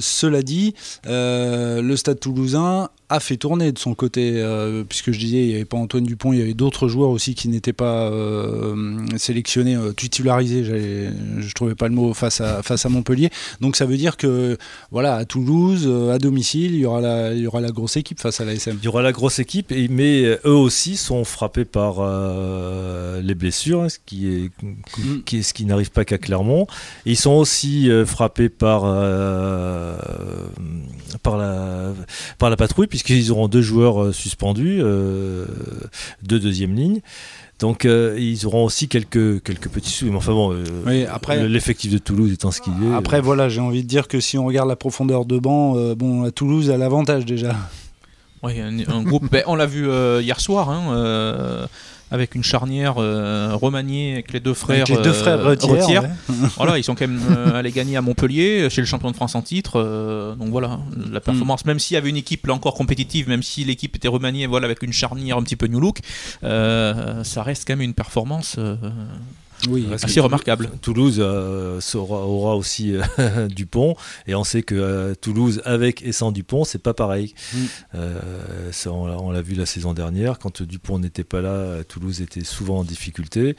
cela 0.00 0.42
dit, 0.42 0.74
euh, 1.06 1.82
le 1.82 1.96
Stade 1.96 2.20
toulousain 2.20 2.88
a 3.14 3.20
fait 3.20 3.36
tourner 3.36 3.72
de 3.72 3.78
son 3.78 3.94
côté, 3.94 4.32
euh, 4.36 4.84
puisque 4.84 5.12
je 5.12 5.18
disais, 5.18 5.38
il 5.38 5.48
n'y 5.48 5.54
avait 5.54 5.64
pas 5.64 5.76
Antoine 5.76 6.04
Dupont, 6.04 6.32
il 6.32 6.38
y 6.38 6.42
avait 6.42 6.54
d'autres 6.54 6.88
joueurs 6.88 7.10
aussi 7.10 7.34
qui 7.34 7.48
n'étaient 7.48 7.72
pas 7.72 8.10
euh, 8.10 8.96
sélectionnés, 9.16 9.76
euh, 9.76 9.92
titularisés, 9.92 10.64
je 10.64 11.52
trouvais 11.54 11.74
pas 11.74 11.88
le 11.88 11.94
mot, 11.94 12.12
face 12.14 12.40
à, 12.40 12.62
face 12.62 12.84
à 12.84 12.88
Montpellier. 12.88 13.30
Donc 13.60 13.76
ça 13.76 13.86
veut 13.86 13.96
dire 13.96 14.16
que, 14.16 14.58
voilà, 14.90 15.16
à 15.16 15.24
Toulouse, 15.24 15.88
à 16.12 16.18
domicile, 16.18 16.74
il 16.74 16.80
y, 16.80 16.86
aura 16.86 17.00
la, 17.00 17.32
il 17.32 17.40
y 17.40 17.46
aura 17.46 17.60
la 17.60 17.70
grosse 17.70 17.96
équipe 17.96 18.20
face 18.20 18.40
à 18.40 18.44
la 18.44 18.54
SM. 18.54 18.78
Il 18.82 18.84
y 18.84 18.88
aura 18.88 19.02
la 19.02 19.12
grosse 19.12 19.38
équipe, 19.38 19.72
mais 19.90 20.24
eux 20.44 20.56
aussi 20.56 20.96
sont 20.96 21.24
frappés 21.24 21.64
par 21.64 22.00
les 23.22 23.34
blessures, 23.34 23.82
hein, 23.82 23.88
ce 23.88 23.98
qui 24.04 24.28
est, 24.28 24.50
mm. 24.62 25.22
qui, 25.24 25.42
ce 25.42 25.54
qui 25.54 25.64
n'arrive 25.64 25.90
pas 25.90 26.04
qu'à 26.04 26.18
Clermont. 26.18 26.66
ils 27.06 27.16
sont 27.16 27.32
aussi 27.32 27.88
frappés 28.06 28.48
par, 28.48 28.82
par, 31.22 31.36
la, 31.36 31.92
par 32.38 32.50
la 32.50 32.56
patrouille, 32.56 32.88
puisqu'ils 33.04 33.30
auront 33.30 33.48
deux 33.48 33.62
joueurs 33.62 34.02
euh, 34.02 34.12
suspendus, 34.12 34.78
euh, 34.80 35.44
de 36.22 36.38
deuxième 36.38 36.74
ligne. 36.74 37.00
Donc 37.60 37.84
euh, 37.84 38.16
ils 38.18 38.46
auront 38.46 38.64
aussi 38.64 38.88
quelques, 38.88 39.42
quelques 39.42 39.68
petits 39.68 39.90
sous. 39.90 40.06
Mais 40.06 40.16
enfin 40.16 40.32
bon, 40.32 40.56
après, 41.08 41.46
l'effectif 41.48 41.92
de 41.92 41.98
Toulouse 41.98 42.32
étant 42.32 42.50
ce 42.50 42.60
qu'il 42.60 42.72
est. 42.72 42.94
Après 42.94 43.20
voilà, 43.20 43.48
j'ai 43.48 43.60
envie 43.60 43.82
de 43.82 43.88
dire 43.88 44.08
que 44.08 44.18
si 44.18 44.38
on 44.38 44.46
regarde 44.46 44.68
la 44.68 44.76
profondeur 44.76 45.24
de 45.24 45.38
banc, 45.38 45.94
bon, 45.94 46.30
Toulouse 46.30 46.70
a 46.70 46.76
l'avantage 46.76 47.24
déjà. 47.24 47.54
Oui, 48.42 48.60
un, 48.60 49.02
groupe. 49.02 49.30
Ben, 49.30 49.42
on 49.46 49.54
l'a 49.54 49.66
vu 49.66 49.88
hier 50.20 50.40
soir. 50.40 50.68
Hein, 50.68 51.68
avec 52.14 52.36
une 52.36 52.44
charnière 52.44 52.94
euh, 52.98 53.56
remaniée 53.56 54.12
avec 54.12 54.32
les 54.32 54.38
deux 54.38 54.54
frères, 54.54 54.86
les 54.88 54.96
deux 54.98 55.12
frères 55.12 55.44
euh, 55.44 55.56
voilà, 56.56 56.78
ils 56.78 56.84
sont 56.84 56.94
quand 56.94 57.08
même 57.08 57.20
euh, 57.28 57.58
allés 57.58 57.72
gagner 57.72 57.96
à 57.96 58.02
Montpellier 58.02 58.70
chez 58.70 58.80
le 58.80 58.86
champion 58.86 59.10
de 59.10 59.16
France 59.16 59.34
en 59.34 59.42
titre. 59.42 59.82
donc 60.38 60.50
voilà, 60.50 60.78
la 61.10 61.20
performance, 61.20 61.64
même 61.64 61.80
s'il 61.80 61.96
y 61.96 61.98
avait 61.98 62.10
une 62.10 62.16
équipe 62.16 62.46
là 62.46 62.54
encore 62.54 62.74
compétitive, 62.74 63.28
même 63.28 63.42
si 63.42 63.64
l'équipe 63.64 63.96
était 63.96 64.06
remaniée 64.06 64.46
voilà, 64.46 64.66
avec 64.66 64.84
une 64.84 64.92
charnière 64.92 65.36
un 65.38 65.42
petit 65.42 65.56
peu 65.56 65.66
new 65.66 65.80
look, 65.80 65.98
ça 66.42 67.42
reste 67.42 67.66
quand 67.66 67.72
même 67.72 67.82
une 67.82 67.94
performance 67.94 68.58
oui, 69.68 69.86
assez 69.90 70.20
remarquable. 70.20 70.70
Toulouse 70.82 71.16
euh, 71.20 71.80
aura, 71.94 72.56
aussi 72.56 72.96
euh, 72.96 73.48
Dupont 73.48 73.96
et 74.26 74.34
on 74.34 74.44
sait 74.44 74.62
que 74.62 74.74
euh, 74.74 75.14
Toulouse 75.14 75.62
avec 75.64 76.02
et 76.02 76.12
sans 76.12 76.32
Dupont 76.32 76.64
c'est 76.64 76.82
pas 76.82 76.94
pareil. 76.94 77.34
Mm. 77.52 77.58
on 78.88 79.30
l'a 79.30 79.42
vu 79.42 79.54
la 79.54 79.66
saison 79.66 79.94
dernière 79.94 80.38
quand 80.38 80.62
Dupont 80.62 80.98
n'était 80.98 81.24
pas 81.24 81.40
là, 81.40 81.84
Toulouse 81.84 82.20
était 82.20 82.44
souvent 82.44 82.80
en 82.80 82.84
difficulté. 82.84 83.56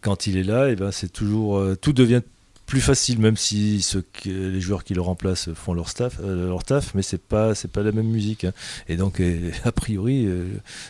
Quand 0.00 0.26
il 0.26 0.36
est 0.36 0.44
là, 0.44 0.68
et 0.68 0.72
eh 0.72 0.76
ben 0.76 0.92
c'est 0.92 1.12
toujours 1.12 1.60
tout 1.80 1.92
devient 1.92 2.22
plus 2.66 2.80
facile, 2.80 3.20
même 3.20 3.36
si 3.36 3.80
ceux 3.80 4.04
les 4.24 4.60
joueurs 4.60 4.82
qui 4.82 4.94
le 4.94 5.00
remplacent 5.00 5.50
font 5.54 5.72
leur 5.72 5.88
staff, 5.88 6.18
euh, 6.22 6.48
leur 6.48 6.64
taf, 6.64 6.94
mais 6.94 7.02
c'est 7.02 7.22
pas 7.22 7.54
c'est 7.54 7.70
pas 7.70 7.82
la 7.82 7.92
même 7.92 8.08
musique. 8.08 8.44
Hein. 8.44 8.52
Et 8.88 8.96
donc 8.96 9.22
a 9.64 9.72
priori, 9.72 10.26
euh, 10.26 10.46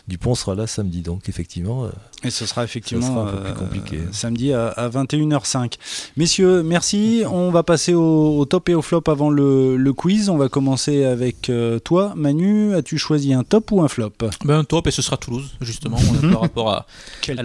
Dupont 0.07 0.33
sera 0.35 0.55
là 0.55 0.65
samedi, 0.65 1.01
donc 1.01 1.29
effectivement. 1.29 1.85
Euh, 1.85 1.89
et 2.23 2.31
ce 2.31 2.47
sera 2.47 2.63
effectivement 2.63 3.27
un 3.27 3.31
peu 3.31 3.43
plus 3.43 3.53
compliqué. 3.53 3.99
samedi 4.11 4.51
à, 4.51 4.89
21h05. 4.89 5.73
Messieurs, 6.17 6.63
merci. 6.63 7.23
On 7.29 7.51
va 7.51 7.61
passer 7.61 7.93
au, 7.93 8.43
top 8.45 8.69
et 8.69 8.73
au 8.73 8.81
flop 8.81 9.03
avant 9.07 9.29
le, 9.29 9.77
le 9.77 9.93
quiz. 9.93 10.29
On 10.29 10.37
va 10.37 10.49
commencer 10.49 11.03
avec 11.03 11.51
toi, 11.83 12.13
Manu. 12.15 12.73
As-tu 12.73 12.97
choisi 12.97 13.33
un 13.33 13.43
top 13.43 13.71
ou 13.71 13.83
un 13.83 13.87
flop? 13.87 14.13
Ben, 14.45 14.57
Un 14.57 14.63
top 14.63 14.87
et 14.87 14.91
ce 14.91 15.03
sera 15.03 15.17
Toulouse 15.17 15.51
justement 15.61 15.99
par 16.31 16.41
rapport 16.41 16.71
à, 16.71 16.87
Quelle 17.21 17.35
la 17.35 17.43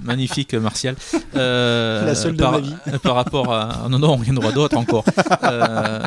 magnifique 0.00 0.54
Martial. 0.54 0.94
la 1.34 2.14
seule 2.14 2.36
de 2.36 2.42
ma 2.42 2.60
par 3.02 3.14
rapport 3.14 3.52
à 3.52 3.88
non 3.88 3.98
non 3.98 4.18
il 4.22 4.28
y 4.28 4.32
en 4.32 4.36
aura 4.36 4.52
d'autres 4.52 4.76
encore. 4.76 5.04
Euh, 5.42 5.98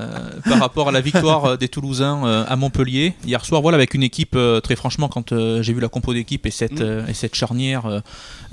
par 0.43 0.59
rapport 0.59 0.89
à 0.89 0.91
la 0.91 1.01
victoire 1.01 1.45
euh, 1.45 1.57
des 1.57 1.67
Toulousains 1.67 2.25
euh, 2.25 2.43
à 2.47 2.55
Montpellier 2.55 3.13
hier 3.25 3.43
soir 3.45 3.61
voilà 3.61 3.75
avec 3.75 3.93
une 3.93 4.03
équipe 4.03 4.37
très 4.63 4.75
franchement 4.75 5.07
quand 5.07 5.33
j'ai 5.61 5.73
vu 5.73 5.79
la 5.79 5.89
compo 5.89 6.13
d'équipe 6.13 6.45
et 6.45 6.51
cette 6.51 6.81
mm. 6.81 7.09
et 7.09 7.13
cette 7.13 7.35
charnière 7.35 8.01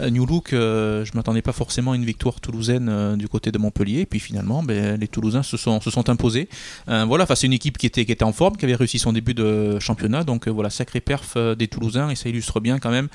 New 0.01 0.27
Look 0.27 0.51
je 0.53 1.11
m'attendais 1.15 1.43
pas 1.43 1.53
forcément 1.53 1.93
à 1.93 1.97
une 1.97 2.05
victoire 2.05 2.41
toulousaine 2.41 3.17
du 3.17 3.29
côté 3.29 3.51
de 3.51 3.59
Montpellier. 3.59 4.01
Et 4.01 4.07
puis 4.07 4.21
finalement 4.21 4.63
ben, 4.63 4.99
les 4.99 5.09
Toulousains 5.09 5.43
se 5.43 5.57
sont 5.57 5.81
se 5.81 5.91
sont 5.91 6.09
imposés. 6.09 6.49
Voilà 6.87 7.27
face 7.27 7.45
à 7.45 7.47
une 7.47 7.53
équipe 7.53 7.79
qui 7.79 7.87
était 7.87 8.05
qui 8.05 8.13
était 8.13 8.25
en 8.25 8.33
forme 8.33 8.57
qui 8.57 8.65
avait 8.65 8.75
réussi 8.75 8.99
son 8.99 9.13
début 9.13 9.35
de 9.35 9.79
championnat. 9.79 10.25
Donc 10.25 10.49
voilà 10.49 10.71
sacré 10.71 11.01
perf 11.01 11.37
des 11.57 11.69
Toulousains. 11.69 12.11
Et 12.11 12.17
ça 12.17 12.29
illustre 12.29 12.61
bien 12.61 12.79
quand 12.79 12.91
même 12.91 13.09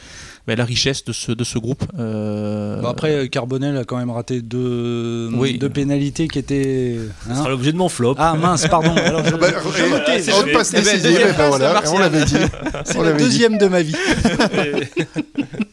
ben, 0.47 0.57
la 0.57 0.65
richesse 0.65 1.03
de 1.05 1.13
ce 1.13 1.31
de 1.31 1.43
ce 1.43 1.57
groupe 1.59 1.83
après 2.85 3.29
Carbonel 3.29 3.77
a 3.77 3.83
quand 3.83 3.97
même 3.97 4.11
raté 4.11 4.41
deux 4.41 4.82
oui. 5.33 5.57
de 5.57 5.67
pénalité 5.67 6.27
qui 6.27 6.39
était. 6.39 6.97
Hein 7.29 7.35
sera 7.35 7.49
l'objet 7.49 7.71
de 7.71 7.77
mon 7.77 7.89
flop. 7.89 8.15
Ah 8.17 8.35
mince, 8.35 8.67
pardon. 8.67 8.93
Alors, 8.95 9.23
je, 9.25 9.35
bah, 9.35 9.47
on 10.39 10.53
passe 10.53 10.71
décisive, 10.71 11.35
ben 11.37 11.49
voilà, 11.49 11.83
on 11.91 11.97
l'avait 11.97 12.25
dit. 12.25 12.35
C'est 12.85 13.01
le 13.01 13.13
deuxième 13.13 13.57
de 13.57 13.67
ma 13.67 13.81
vie. 13.81 13.95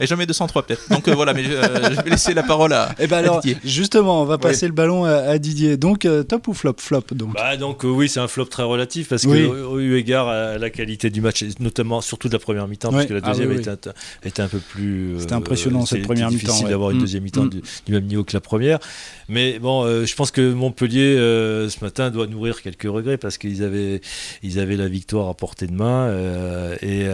Et 0.00 0.06
j'en 0.06 0.16
mets 0.16 0.26
203 0.26 0.62
peut-être. 0.62 0.88
Donc 0.90 1.08
euh, 1.08 1.14
voilà, 1.14 1.34
mais 1.34 1.44
euh, 1.46 1.94
je 1.94 2.02
vais 2.02 2.10
laisser 2.10 2.34
la 2.34 2.42
parole 2.42 2.72
à, 2.72 2.90
et 2.98 3.04
eh 3.04 3.06
ben 3.06 3.18
alors, 3.18 3.40
Didier. 3.40 3.58
Justement, 3.64 4.22
on 4.22 4.24
va 4.24 4.38
passer 4.38 4.66
le 4.66 4.72
ballon 4.72 5.04
à, 5.04 5.38
Didier. 5.38 5.76
Donc 5.76 6.04
euh, 6.04 6.22
top 6.22 6.48
ou 6.48 6.54
flop? 6.54 6.76
Flop 6.78 7.04
donc. 7.12 7.34
Bah, 7.34 7.56
donc 7.56 7.82
oui, 7.84 8.08
c'est 8.08 8.20
un 8.20 8.28
flop 8.28 8.46
très 8.46 8.62
relatif 8.62 9.08
parce 9.08 9.24
que 9.24 9.78
eu 9.78 9.96
égard 9.96 10.28
à 10.28 10.58
la 10.58 10.70
qualité 10.70 11.10
du 11.10 11.20
match, 11.20 11.44
notamment 11.60 12.00
surtout 12.00 12.28
de 12.28 12.32
la 12.32 12.38
première 12.38 12.66
mi-temps, 12.68 12.90
parce 12.90 13.06
que 13.06 13.14
la 13.14 13.20
ah 13.22 13.30
deuxième 13.30 13.52
était, 13.52 14.42
un 14.42 14.48
peu 14.48 14.58
plus. 14.58 15.16
C'était 15.20 15.34
impressionnant 15.34 15.86
cette 15.86 16.02
première 16.02 16.30
mi-temps. 16.30 16.46
difficile 16.46 16.68
d'avoir 16.68 16.90
une 16.90 16.98
mm. 16.98 17.00
deuxième 17.00 17.22
mi-temps 17.22 17.44
mm. 17.44 17.50
du, 17.50 17.62
du, 17.86 17.92
même 17.92 18.04
niveau 18.04 18.24
que 18.24 18.32
la 18.32 18.40
première. 18.40 18.78
Mais 19.28 19.58
bon, 19.58 19.84
euh, 19.84 20.06
je 20.06 20.14
pense 20.14 20.30
que 20.30 20.52
Montpellier, 20.52 21.16
euh, 21.16 21.68
ce 21.68 21.84
matin, 21.84 22.10
doit 22.10 22.26
nourrir 22.26 22.62
quelques 22.62 22.84
regrets 22.84 23.18
parce 23.18 23.36
qu'ils 23.36 23.62
avaient, 23.62 24.00
ils 24.42 24.58
avaient 24.58 24.76
la 24.76 24.88
victoire 24.88 25.28
à 25.28 25.34
portée 25.34 25.66
de 25.66 25.74
main 25.74 26.08
euh, 26.08 26.76
et 26.80 27.06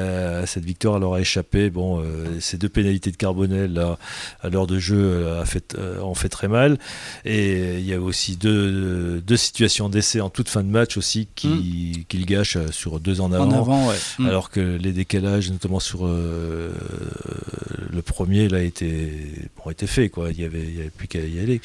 cette 0.46 0.64
victoire 0.64 0.98
leur 0.98 1.14
a 1.14 1.20
échappé. 1.20 1.70
Bon, 1.70 2.02
ces 2.44 2.56
deux 2.56 2.68
pénalités 2.68 3.10
de 3.10 3.16
Carbonel 3.16 3.72
là, 3.72 3.98
à 4.42 4.48
l'heure 4.48 4.66
de 4.66 4.78
jeu 4.78 5.28
a 5.40 5.44
fait, 5.44 5.76
ont 6.02 6.14
fait 6.14 6.28
très 6.28 6.48
mal. 6.48 6.78
Et 7.24 7.78
il 7.78 7.86
y 7.86 7.94
a 7.94 8.00
aussi 8.00 8.36
deux, 8.36 9.20
deux 9.20 9.36
situations 9.36 9.88
d'essai 9.88 10.20
en 10.20 10.30
toute 10.30 10.48
fin 10.48 10.62
de 10.62 10.68
match 10.68 10.96
aussi 10.96 11.28
qui, 11.34 12.06
mm. 12.12 12.24
gâchent 12.24 12.58
sur 12.70 13.00
deux 13.00 13.20
en 13.20 13.32
avant. 13.32 13.44
En 13.44 13.52
avant 13.52 13.88
ouais. 13.88 13.96
Mm. 14.18 14.26
Alors 14.26 14.50
que 14.50 14.60
les 14.60 14.92
décalages, 14.92 15.50
notamment 15.50 15.80
sur 15.80 16.06
le 16.06 18.02
premier, 18.02 18.48
là, 18.48 18.62
étaient, 18.62 19.12
bon, 19.56 19.70
étaient 19.70 19.86
faits. 19.86 20.10
Quoi. 20.10 20.30
Il 20.30 20.38
n'y 20.38 20.44
avait, 20.44 20.58
avait 20.58 20.90
plus 20.90 21.08
qu'à 21.08 21.20
y 21.20 21.38
aller. 21.40 21.60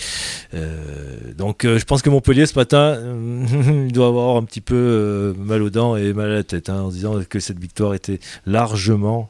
Euh, 0.54 1.18
donc 1.38 1.66
euh, 1.66 1.78
je 1.78 1.86
pense 1.86 2.02
que 2.02 2.10
Montpellier 2.10 2.46
ce 2.46 2.58
matin, 2.58 3.00
il 3.88 3.92
doit 3.92 4.08
avoir 4.08 4.38
un 4.38 4.44
petit 4.44 4.62
peu 4.62 4.76
euh, 4.76 5.34
mal 5.38 5.62
aux 5.62 5.70
dents 5.70 5.96
et 5.96 6.14
mal 6.14 6.32
à 6.32 6.36
la 6.36 6.44
tête 6.44 6.70
hein, 6.70 6.82
en 6.82 6.90
disant 6.90 7.16
que 7.28 7.40
cette 7.40 7.60
victoire 7.60 7.94
était 7.94 8.20
largement 8.46 9.30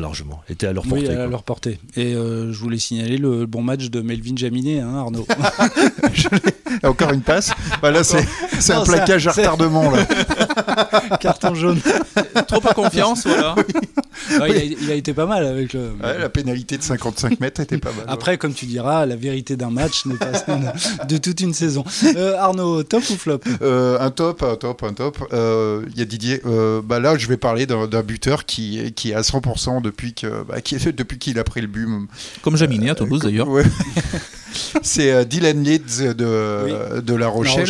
Largement, 0.00 0.42
était 0.48 0.66
à 0.66 0.72
leur 0.72 0.84
portée. 0.84 1.08
Oui, 1.08 1.14
à 1.14 1.26
leur 1.26 1.42
portée. 1.42 1.78
Et 1.96 2.12
je 2.12 2.58
voulais 2.58 2.78
signaler 2.78 3.18
le 3.18 3.46
bon 3.46 3.62
match 3.62 3.90
de 3.90 4.00
Melvin 4.00 4.36
Jaminet, 4.36 4.80
hein, 4.80 4.94
Arnaud. 4.96 5.26
Encore 6.82 7.12
une 7.12 7.22
passe. 7.22 7.52
Bah 7.82 7.90
là, 7.90 8.02
c'est 8.04 8.72
un 8.72 8.84
plaquage 8.84 9.26
à 9.28 9.32
retardement. 9.32 9.90
Là. 9.90 10.06
Carton 11.20 11.54
jaune. 11.54 11.80
Trop 12.46 12.60
pas 12.60 12.74
confiance, 12.74 13.26
voilà. 13.26 13.54
Il, 14.30 14.90
a, 14.90 14.94
été 14.94 15.14
pas 15.14 15.26
mal 15.26 15.46
avec 15.46 15.72
le... 15.72 15.92
la 16.00 16.28
pénalité 16.28 16.76
de 16.78 16.82
55 16.82 17.40
mètres 17.40 17.60
était 17.60 17.78
pas 17.78 17.92
mal. 17.92 18.04
Après, 18.08 18.38
comme 18.38 18.52
tu 18.52 18.66
diras, 18.66 19.06
la 19.06 19.16
vérité 19.16 19.56
d'un 19.56 19.70
match 19.70 20.06
n'est 20.06 20.16
pas 20.16 20.32
de 21.08 21.16
toute 21.16 21.40
une 21.40 21.54
saison. 21.54 21.84
Euh, 22.16 22.36
Arnaud, 22.38 22.82
top 22.82 23.02
ou 23.10 23.16
flop? 23.16 23.40
Euh, 23.62 23.98
Un 24.00 24.10
top, 24.10 24.42
un 24.42 24.56
top, 24.56 24.82
un 24.82 24.92
top. 24.92 25.18
Euh, 25.32 25.82
il 25.92 25.98
y 25.98 26.02
a 26.02 26.04
Didier. 26.04 26.40
bah 26.84 27.00
là, 27.00 27.16
je 27.16 27.26
vais 27.26 27.36
parler 27.36 27.66
d'un 27.66 28.02
buteur 28.02 28.44
qui, 28.44 28.92
qui 28.94 29.10
est 29.10 29.14
à 29.14 29.22
100% 29.22 29.82
depuis 29.82 30.14
que 30.14 30.44
bah, 30.44 30.60
qui, 30.60 30.76
depuis 30.92 31.18
qu'il 31.18 31.38
a 31.38 31.44
pris 31.44 31.60
le 31.60 31.66
but. 31.66 31.86
Comme 32.42 32.56
Jaminet 32.56 32.90
à 32.90 32.94
Toulouse 32.94 33.20
d'ailleurs. 33.20 33.48
C'est 34.82 35.24
Dylan 35.24 35.62
Leeds 35.62 36.14
de, 36.14 37.00
de 37.00 37.14
La 37.14 37.28
Rochelle, 37.28 37.68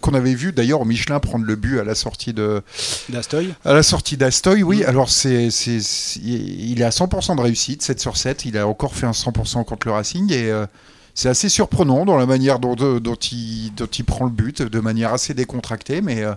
qu'on 0.00 0.14
avait 0.14 0.34
vu 0.34 0.52
d'ailleurs 0.52 0.80
au 0.80 0.84
Michelin 0.84 1.20
prendre 1.20 1.44
le 1.44 1.56
but 1.56 1.78
à 1.78 1.84
la 1.84 1.94
sortie 1.94 2.32
de 2.32 2.62
d'Astoy. 3.08 3.54
À 3.64 3.72
la 3.72 3.82
sortie 3.82 4.16
d'Astoy, 4.16 4.62
oui. 4.62 4.80
Mm. 4.80 4.88
Alors 4.88 5.10
c'est, 5.10 5.48
il 5.48 6.80
est 6.80 6.84
à 6.84 6.90
100% 6.90 7.36
de 7.36 7.40
réussite, 7.40 7.82
7 7.82 8.00
sur 8.00 8.16
7. 8.16 8.44
Il 8.44 8.58
a 8.58 8.66
encore 8.66 8.94
fait 8.94 9.06
un 9.06 9.12
100% 9.12 9.64
contre 9.64 9.86
le 9.86 9.92
Racing 9.92 10.32
et 10.32 10.50
euh, 10.50 10.66
c'est 11.14 11.28
assez 11.28 11.48
surprenant 11.48 12.04
dans 12.04 12.16
la 12.16 12.26
manière 12.26 12.58
dont, 12.58 12.74
dont, 12.74 13.14
il, 13.14 13.72
dont 13.74 13.86
il 13.86 14.04
prend 14.04 14.24
le 14.24 14.30
but, 14.30 14.62
de 14.62 14.80
manière 14.80 15.12
assez 15.12 15.34
décontractée, 15.34 16.00
mais 16.00 16.22
euh, 16.22 16.34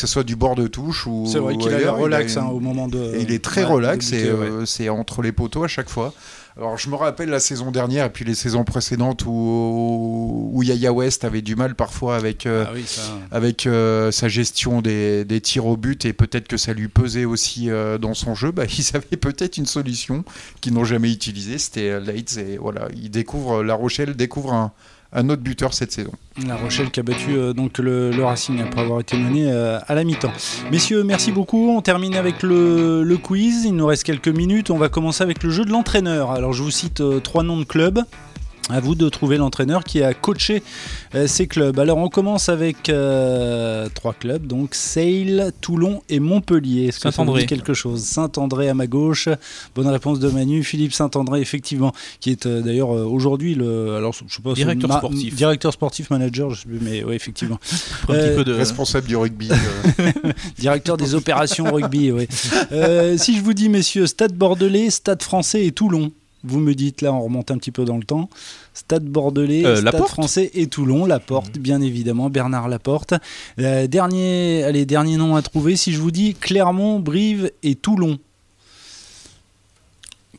que 0.00 0.06
ce 0.06 0.12
soit 0.12 0.24
du 0.24 0.36
bord 0.36 0.54
de 0.54 0.66
touche 0.66 1.06
ou. 1.06 1.26
C'est 1.30 1.38
vrai 1.38 1.56
qu'il 1.56 1.74
a 1.74 1.78
l'air 1.78 1.96
relax 1.96 2.36
hein, 2.36 2.46
au 2.46 2.60
moment 2.60 2.88
de. 2.88 3.18
il 3.20 3.30
est 3.32 3.44
très 3.44 3.64
relax 3.64 4.12
et 4.12 4.24
euh, 4.24 4.64
c'est 4.64 4.88
entre 4.88 5.20
les 5.20 5.32
poteaux 5.32 5.64
à 5.64 5.68
chaque 5.68 5.90
fois. 5.90 6.14
Alors, 6.56 6.76
je 6.76 6.90
me 6.90 6.96
rappelle 6.96 7.28
la 7.28 7.38
saison 7.40 7.70
dernière 7.70 8.06
et 8.06 8.10
puis 8.10 8.24
les 8.24 8.34
saisons 8.34 8.64
précédentes 8.64 9.24
où, 9.24 10.50
où 10.52 10.62
Yaya 10.62 10.92
West 10.92 11.24
avait 11.24 11.42
du 11.42 11.54
mal 11.54 11.74
parfois 11.74 12.16
avec, 12.16 12.44
euh, 12.44 12.66
ah 12.68 13.12
avec 13.30 13.66
euh, 13.66 14.10
sa 14.10 14.28
gestion 14.28 14.82
des, 14.82 15.24
des, 15.24 15.40
tirs 15.40 15.66
au 15.66 15.76
but 15.76 16.04
et 16.04 16.12
peut-être 16.12 16.48
que 16.48 16.56
ça 16.56 16.72
lui 16.72 16.88
pesait 16.88 17.24
aussi 17.24 17.70
euh, 17.70 17.98
dans 17.98 18.14
son 18.14 18.34
jeu. 18.34 18.50
Bah, 18.50 18.64
ils 18.78 18.96
avaient 18.96 19.16
peut-être 19.16 19.58
une 19.58 19.66
solution 19.66 20.24
qu'ils 20.60 20.74
n'ont 20.74 20.84
jamais 20.84 21.12
utilisée, 21.12 21.58
c'était 21.58 22.00
Leitz. 22.00 22.36
Et 22.36 22.58
voilà, 22.58 22.88
il 22.94 23.10
découvre, 23.10 23.62
La 23.62 23.74
Rochelle 23.74 24.16
découvre 24.16 24.52
un, 24.52 24.72
un 25.12 25.28
autre 25.28 25.42
buteur 25.42 25.74
cette 25.74 25.92
saison. 25.92 26.12
La 26.46 26.56
Rochelle 26.56 26.90
qui 26.90 27.00
a 27.00 27.02
battu 27.02 27.36
euh, 27.36 27.52
donc 27.52 27.78
le, 27.78 28.12
Racing 28.22 28.60
après 28.60 28.80
avoir 28.80 29.00
été 29.00 29.16
mené 29.16 29.50
euh, 29.50 29.78
à 29.88 29.94
la 29.94 30.04
mi-temps. 30.04 30.32
Messieurs, 30.70 31.02
merci 31.02 31.32
beaucoup. 31.32 31.70
On 31.70 31.82
termine 31.82 32.14
avec 32.14 32.42
le, 32.42 33.02
le 33.02 33.16
quiz. 33.16 33.64
Il 33.64 33.74
nous 33.74 33.86
reste 33.86 34.04
quelques 34.04 34.28
minutes. 34.28 34.70
On 34.70 34.78
va 34.78 34.88
commencer 34.88 35.22
avec 35.22 35.42
le 35.42 35.50
jeu 35.50 35.64
de 35.64 35.70
l'entraîneur. 35.70 36.30
Alors 36.30 36.52
je 36.52 36.62
vous 36.62 36.70
cite 36.70 37.00
euh, 37.00 37.18
trois 37.20 37.42
noms 37.42 37.58
de 37.58 37.64
clubs. 37.64 38.02
À 38.72 38.80
vous 38.80 38.94
de 38.94 39.08
trouver 39.08 39.36
l'entraîneur 39.36 39.84
qui 39.84 40.02
a 40.02 40.14
coaché 40.14 40.62
euh, 41.14 41.26
ces 41.26 41.46
clubs. 41.46 41.78
Alors 41.78 41.98
on 41.98 42.08
commence 42.08 42.48
avec 42.48 42.88
euh, 42.88 43.88
trois 43.94 44.12
clubs, 44.14 44.46
donc 44.46 44.74
Sale, 44.74 45.52
Toulon 45.60 46.02
et 46.08 46.20
Montpellier. 46.20 46.86
Est-ce 46.86 46.98
que 46.98 47.02
ça 47.02 47.08
vous 47.10 47.14
Saint-André. 47.16 47.40
dit 47.42 47.46
quelque 47.46 47.74
chose? 47.74 48.02
Saint-André 48.04 48.68
à 48.68 48.74
ma 48.74 48.86
gauche. 48.86 49.28
Bonne 49.74 49.88
réponse 49.88 50.18
de 50.20 50.28
Manu. 50.28 50.62
Philippe 50.62 50.92
Saint-André, 50.92 51.40
effectivement, 51.40 51.92
qui 52.20 52.30
est 52.30 52.46
euh, 52.46 52.60
d'ailleurs 52.62 52.94
euh, 52.96 53.04
aujourd'hui 53.04 53.54
le, 53.54 53.96
alors 53.96 54.12
je 54.12 54.34
sais 54.34 54.42
pas, 54.42 54.52
Directeur 54.54 54.88
ma- 54.88 54.98
sportif. 54.98 55.34
directeur 55.34 55.72
sportif, 55.72 56.10
manager, 56.10 56.50
je 56.50 56.62
sais 56.62 56.68
plus, 56.68 56.78
mais 56.80 57.02
oui 57.04 57.14
effectivement, 57.14 57.58
Un 58.08 58.14
Euh, 58.14 58.28
petit 58.28 58.36
peu 58.36 58.44
de. 58.44 58.52
Responsable 58.54 59.06
du 59.08 59.16
rugby. 59.16 59.48
euh, 59.50 60.12
directeur 60.58 60.96
des 60.96 61.14
opérations 61.14 61.64
rugby. 61.72 62.12
Oui. 62.12 62.28
Euh, 62.72 63.16
si 63.18 63.36
je 63.36 63.42
vous 63.42 63.54
dis, 63.54 63.68
messieurs, 63.68 64.06
Stade 64.06 64.34
Bordelais, 64.34 64.90
Stade 64.90 65.22
Français 65.22 65.66
et 65.66 65.72
Toulon. 65.72 66.12
Vous 66.42 66.58
me 66.60 66.74
dites 66.74 67.02
là, 67.02 67.12
on 67.12 67.20
remonte 67.24 67.50
un 67.50 67.58
petit 67.58 67.70
peu 67.70 67.84
dans 67.84 67.98
le 67.98 68.02
temps. 68.04 68.30
Stade 68.80 69.04
Bordelais, 69.04 69.64
Euh, 69.64 69.76
Stade 69.76 69.92
Laporte 69.92 70.10
Français 70.10 70.50
et 70.54 70.66
Toulon. 70.66 71.04
Laporte, 71.04 71.58
bien 71.58 71.80
évidemment, 71.82 72.30
Bernard 72.30 72.68
Laporte. 72.68 73.12
Euh, 73.58 73.86
dernier, 73.86 74.64
allez, 74.64 74.86
dernier 74.86 75.16
nom 75.18 75.36
à 75.36 75.42
trouver. 75.42 75.76
Si 75.76 75.92
je 75.92 76.00
vous 76.00 76.10
dis 76.10 76.34
Clermont, 76.34 76.98
Brive 76.98 77.50
et 77.62 77.74
Toulon. 77.74 78.18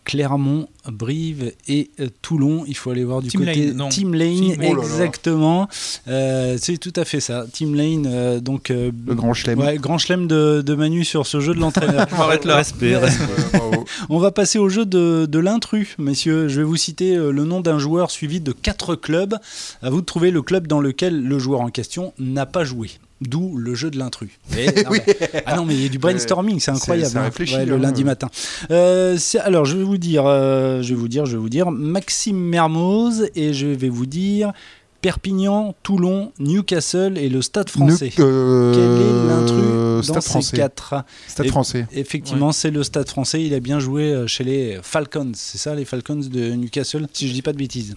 Clermont, 0.03 0.67
Brive 0.91 1.53
et 1.67 1.91
euh, 1.99 2.07
Toulon. 2.21 2.63
Il 2.67 2.75
faut 2.75 2.89
aller 2.91 3.03
voir 3.03 3.21
du 3.21 3.29
Team 3.29 3.41
côté 3.45 3.67
Lane, 3.67 3.77
non. 3.77 3.89
Team 3.89 4.13
Lane, 4.13 4.35
Team- 4.55 4.63
oh 4.77 4.81
exactement. 4.81 5.67
Euh, 6.07 6.57
c'est 6.59 6.77
tout 6.77 6.93
à 6.95 7.05
fait 7.05 7.19
ça. 7.19 7.45
Team 7.51 7.75
Lane, 7.75 8.05
euh, 8.07 8.39
donc 8.39 8.71
euh, 8.71 8.91
le 9.07 9.15
grand 9.15 9.33
chelem. 9.33 9.59
Ouais, 9.59 9.77
grand 9.77 9.97
chelem 9.97 10.27
de, 10.27 10.61
de 10.65 10.75
Manu 10.75 11.05
sur 11.05 11.27
ce 11.27 11.39
jeu 11.39 11.53
de 11.53 11.59
l'entraîneur. 11.59 12.07
On 12.17 12.21
arrête 12.21 12.45
là. 12.45 12.55
Respect, 12.57 12.97
respect. 12.97 13.25
Bravo. 13.53 13.85
On 14.09 14.17
va 14.19 14.31
passer 14.31 14.57
au 14.59 14.69
jeu 14.69 14.85
de, 14.85 15.25
de 15.29 15.39
l'intrus, 15.39 15.95
messieurs. 15.99 16.47
Je 16.47 16.57
vais 16.61 16.65
vous 16.65 16.77
citer 16.77 17.15
le 17.15 17.43
nom 17.45 17.61
d'un 17.61 17.77
joueur 17.77 18.09
suivi 18.11 18.39
de 18.41 18.51
quatre 18.51 18.95
clubs. 18.95 19.35
À 19.81 19.89
vous 19.89 20.01
de 20.01 20.05
trouver 20.05 20.31
le 20.31 20.41
club 20.41 20.67
dans 20.67 20.81
lequel 20.81 21.23
le 21.23 21.39
joueur 21.39 21.61
en 21.61 21.69
question 21.69 22.13
n'a 22.19 22.45
pas 22.45 22.63
joué. 22.63 22.89
D'où 23.21 23.55
le 23.57 23.75
jeu 23.75 23.91
de 23.91 23.99
l'intrus. 23.99 24.31
Non, 24.51 24.91
mais- 24.91 25.17
ah 25.45 25.55
non, 25.55 25.65
mais 25.65 25.75
il 25.75 25.83
y 25.83 25.85
a 25.85 25.89
du 25.89 25.99
brainstorming, 25.99 26.59
c'est 26.59 26.71
incroyable. 26.71 27.11
c'est 27.11 27.17
hein. 27.19 27.23
réfléchi, 27.23 27.55
Ouais, 27.55 27.65
le 27.65 27.75
hein. 27.75 27.79
lundi 27.79 28.03
matin. 28.03 28.29
Euh, 28.71 29.17
alors, 29.41 29.65
je 29.65 29.77
vais 29.77 29.83
vous 29.83 29.97
dire, 29.99 30.23
euh, 30.25 30.81
je 30.81 30.89
vais 30.89 30.99
vous 30.99 31.07
dire, 31.07 31.25
je 31.27 31.33
vais 31.33 31.37
vous 31.41 31.49
dire, 31.49 31.69
Maxime 31.69 32.37
Mermoz 32.37 33.29
et 33.35 33.53
je 33.53 33.67
vais 33.67 33.89
vous 33.89 34.07
dire 34.07 34.53
Perpignan, 35.01 35.73
Toulon, 35.83 36.31
Newcastle 36.39 37.17
et 37.17 37.29
le 37.29 37.41
Stade 37.41 37.69
français. 37.69 38.11
Euh, 38.19 38.73
Quel 38.73 38.83
est 38.83 39.27
l'intrus 39.35 40.07
dans 40.07 40.13
Stade 40.13 40.21
ces 40.23 40.29
français. 40.29 40.57
quatre 40.57 40.95
Stade 41.27 41.45
Et- 41.45 41.49
français. 41.49 41.87
Effectivement, 41.93 42.51
c'est 42.51 42.71
le 42.71 42.83
Stade 42.83 43.07
français. 43.09 43.43
Il 43.43 43.53
a 43.53 43.59
bien 43.59 43.79
joué 43.79 44.23
chez 44.27 44.43
les 44.43 44.79
Falcons. 44.83 45.31
C'est 45.35 45.57
ça, 45.57 45.73
les 45.75 45.85
Falcons 45.85 46.15
de 46.31 46.51
Newcastle, 46.53 47.07
si 47.13 47.27
je 47.27 47.33
dis 47.33 47.41
pas 47.41 47.53
de 47.53 47.57
bêtises. 47.57 47.95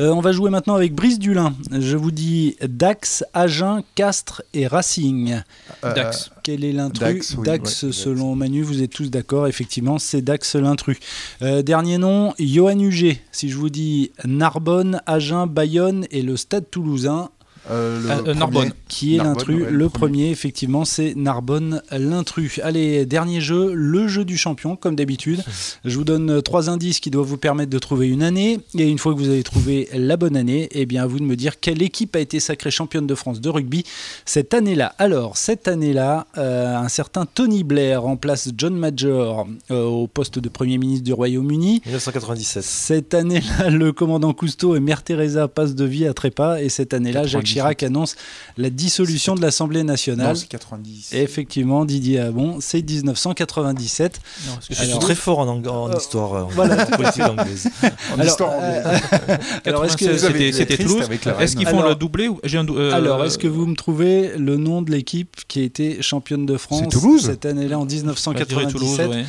Euh, 0.00 0.10
on 0.10 0.20
va 0.20 0.32
jouer 0.32 0.50
maintenant 0.50 0.74
avec 0.74 0.94
Brice 0.94 1.18
Dulin. 1.18 1.54
Je 1.70 1.96
vous 1.96 2.10
dis 2.10 2.56
Dax, 2.62 3.24
Agen, 3.34 3.82
Castres 3.94 4.42
et 4.54 4.66
Racing. 4.66 5.42
Euh, 5.84 5.94
Dax. 5.94 6.30
Quel 6.42 6.64
est 6.64 6.72
l'intrus 6.72 7.36
Dax, 7.36 7.36
oui, 7.36 7.48
ouais, 7.48 7.92
selon 7.92 8.34
Manu, 8.34 8.62
vous 8.62 8.82
êtes 8.82 8.92
tous 8.92 9.10
d'accord. 9.10 9.46
Effectivement, 9.46 9.98
c'est 9.98 10.22
Dax 10.22 10.56
l'intrus. 10.56 10.98
Euh, 11.42 11.62
dernier 11.62 11.98
nom, 11.98 12.34
Johan 12.38 12.78
Huget. 12.78 13.20
Si 13.30 13.48
je 13.48 13.56
vous 13.56 13.70
dis 13.70 14.12
Narbonne, 14.24 15.00
Agen, 15.06 15.46
Bayonne 15.46 16.06
et 16.10 16.22
le 16.22 16.36
Stade 16.36 16.70
toulousain, 16.70 17.30
euh, 17.30 17.41
le 17.68 17.74
Ah, 18.10 18.12
euh, 18.18 18.22
premier. 18.22 18.34
Narbonne. 18.38 18.72
qui 18.88 19.14
est 19.14 19.18
Narbonne, 19.18 19.34
l'intrus 19.34 19.62
ouais, 19.62 19.70
Le 19.70 19.76
le 19.78 19.88
premier, 19.88 20.12
premier. 20.22 20.30
effectivement, 20.30 20.84
c'est 20.84 21.14
Narbonne, 21.16 21.82
l'intrus. 21.92 22.60
Allez, 22.62 23.06
dernier 23.06 23.40
jeu, 23.40 23.72
le 23.74 24.08
jeu 24.08 24.24
du 24.24 24.36
champion, 24.36 24.76
comme 24.76 24.96
d'habitude. 24.96 25.42
Je 25.84 25.96
vous 25.96 26.04
donne 26.04 26.30
euh, 26.30 26.40
trois 26.40 26.70
indices 26.70 27.00
qui 27.00 27.10
doivent 27.10 27.26
vous 27.26 27.36
permettre 27.36 27.70
de 27.70 27.78
trouver 27.78 28.08
une 28.08 28.22
année. 28.22 28.58
Et 28.78 28.88
une 28.88 28.98
fois 28.98 29.14
que 29.14 29.18
vous 29.18 29.28
avez 29.28 29.42
trouvé 29.42 29.88
la 29.94 30.16
bonne 30.16 30.36
année, 30.36 30.68
eh 30.72 30.86
bien, 30.86 31.02
à 31.04 31.06
vous 31.06 31.18
de 31.18 31.24
me 31.24 31.36
dire 31.36 31.60
quelle 31.60 31.82
équipe 31.82 32.16
a 32.16 32.20
été 32.20 32.40
sacrée 32.40 32.70
championne 32.70 33.06
de 33.06 33.14
France 33.14 33.40
de 33.40 33.48
rugby 33.48 33.84
cette 34.24 34.54
année-là. 34.54 34.94
Alors, 34.98 35.36
cette 35.36 35.68
année-là, 35.68 36.26
euh, 36.38 36.76
un 36.76 36.88
certain 36.88 37.26
Tony 37.26 37.64
Blair 37.64 38.02
remplace 38.02 38.50
John 38.56 38.74
Major 38.74 39.46
euh, 39.70 39.84
au 39.84 40.06
poste 40.06 40.38
de 40.38 40.48
Premier 40.48 40.78
ministre 40.78 41.04
du 41.04 41.12
Royaume-Uni. 41.12 41.82
1997. 41.86 42.62
Cette 42.62 43.14
année-là, 43.14 43.70
le 43.70 43.92
commandant 43.92 44.32
Cousteau 44.32 44.74
et 44.76 44.80
Mère 44.80 45.02
Teresa 45.02 45.48
passent 45.48 45.74
de 45.74 45.84
vie 45.84 46.06
à 46.06 46.12
trépas. 46.14 46.60
Et 46.60 46.68
cette 46.68 46.94
année-là, 46.94 47.24
Jacques 47.26 47.42
97. 47.44 47.51
Chirac 47.52 47.82
annonce 47.82 48.16
la 48.56 48.70
dissolution 48.70 49.34
de 49.34 49.40
l'Assemblée 49.42 49.80
Non, 49.82 49.92
nationale. 49.92 50.36
c'est 50.36 50.48
90. 50.48 51.10
Effectivement, 51.12 51.84
Didier 51.84 52.20
Abon, 52.20 52.58
c'est 52.60 52.82
1997. 52.82 54.20
Non, 54.46 54.52
parce 54.54 54.68
que 54.68 54.74
Je 54.74 54.78
suis 54.80 54.88
Alors- 54.90 54.98
très 55.00 55.14
fort 55.14 55.38
en, 55.40 55.46
ang- 55.48 55.66
en 55.68 55.90
Euh, 55.90 55.96
histoire, 55.96 56.34
euh, 56.34 56.42
en 56.42 56.48
voilà. 56.48 56.86
politique 56.86 57.22
anglaise. 57.22 57.68
En 58.10 58.14
Alors, 58.14 58.26
histoire 58.26 58.50
anglaise. 58.52 58.82
euh, 58.84 59.36
alors, 59.66 59.84
est-ce 59.84 59.96
que, 59.96 60.04
96, 60.04 60.18
vous 60.20 60.24
avez 60.24 60.52
c'était 60.52 60.76
Toulouse. 60.76 61.08
Est-ce 61.40 61.56
qu'ils 61.56 61.66
font 61.66 61.78
Alors- 61.78 61.88
le 61.90 61.94
doublé 61.94 62.28
ou 62.28 62.40
j'ai 62.44 62.58
un 62.58 62.64
dou- 62.64 62.76
euh, 62.78 62.92
alors, 62.92 63.24
est-ce 63.24 63.38
que 63.38 63.48
vous 63.48 63.66
me 63.66 63.74
trouvez 63.76 64.36
le 64.36 64.56
nom 64.56 64.82
de 64.82 64.90
l'équipe 64.90 65.36
qui 65.48 65.60
a 65.60 65.62
été 65.62 66.02
championne 66.02 66.46
de 66.46 66.56
France 66.56 66.82
cette 67.22 67.46
année-là 67.46 67.78
en 67.78 67.82
je 67.82 67.86
dirais 67.88 68.02
1997 68.02 68.68
Toulouse, 68.72 68.98
ouais. 68.98 69.24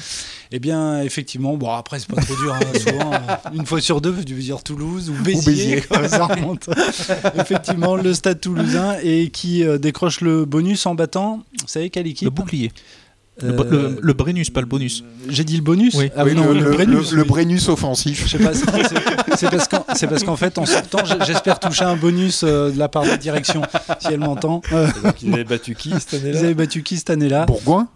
Eh 0.55 0.59
bien, 0.59 1.01
effectivement, 1.01 1.55
bon, 1.57 1.71
après, 1.71 1.97
c'est 1.97 2.07
pas 2.13 2.21
trop 2.21 2.35
dur. 2.35 2.53
hein, 2.53 2.59
souvent, 2.79 3.11
euh, 3.11 3.17
une 3.55 3.65
fois 3.65 3.81
sur 3.81 4.01
deux, 4.01 4.13
tu 4.23 4.35
veux 4.35 4.41
dire 4.41 4.61
Toulouse 4.63 5.09
ou 5.09 5.13
Béziers. 5.23 5.51
Béziers. 5.51 5.81
quoi, 5.81 6.07
ça 6.07 6.25
remonte. 6.27 6.69
effectivement, 7.39 7.95
le 7.95 8.13
stade 8.13 8.39
toulousain 8.39 8.97
et 9.03 9.29
qui 9.29 9.63
euh, 9.65 9.79
décroche 9.79 10.21
le 10.21 10.45
bonus 10.45 10.85
en 10.85 10.93
battant. 10.93 11.37
Vous 11.59 11.67
savez 11.67 11.89
quelle 11.89 12.05
équipe 12.05 12.25
Le 12.25 12.29
bouclier. 12.29 12.71
Le, 13.41 13.49
Euh, 13.49 13.53
bo- 13.53 13.63
le- 13.63 13.97
le 13.99 14.13
Brennus, 14.13 14.51
pas 14.51 14.59
le 14.61 14.67
bonus. 14.67 15.03
J'ai 15.27 15.43
dit 15.43 15.55
le 15.55 15.63
bonus 15.63 15.95
Oui. 15.95 16.11
Ah 16.15 16.23
Oui, 16.23 16.35
non, 16.35 16.53
le, 16.53 16.59
le, 16.59 16.69
Brennus. 16.71 17.11
le- 17.13 17.23
oui. 17.23 17.27
Brennus 17.27 17.67
offensif. 17.67 18.25
Je 18.27 18.37
sais 18.37 18.43
pas, 18.43 18.53
c'est- 18.53 19.49
parce 19.49 19.67
qu'en 19.67 19.79
parce 19.79 20.23
qu'en 20.23 20.35
fait, 20.35 20.59
en 20.59 20.67
sortant, 20.67 20.99
j'espère 21.25 21.59
toucher 21.59 21.83
un 21.85 21.95
bonus 21.95 22.43
euh, 22.43 22.69
de 22.69 22.77
la 22.77 22.89
part 22.89 23.01
de 23.05 23.07
la 23.09 23.17
direction, 23.17 23.63
si 23.99 24.09
elle 24.13 24.19
m'entend. 24.19 24.61
Euh, 24.71 24.87
il 25.23 25.33
avait 25.33 25.45
battu 25.45 25.73
qui 25.73 25.89
cette 25.99 26.11
vous 26.11 26.15
année-là 26.27 26.39
avez 26.41 26.53
battu 26.53 26.83
qui 26.83 26.97
cette 26.97 27.09
année-là? 27.09 27.47
Bourgoin? 27.47 27.87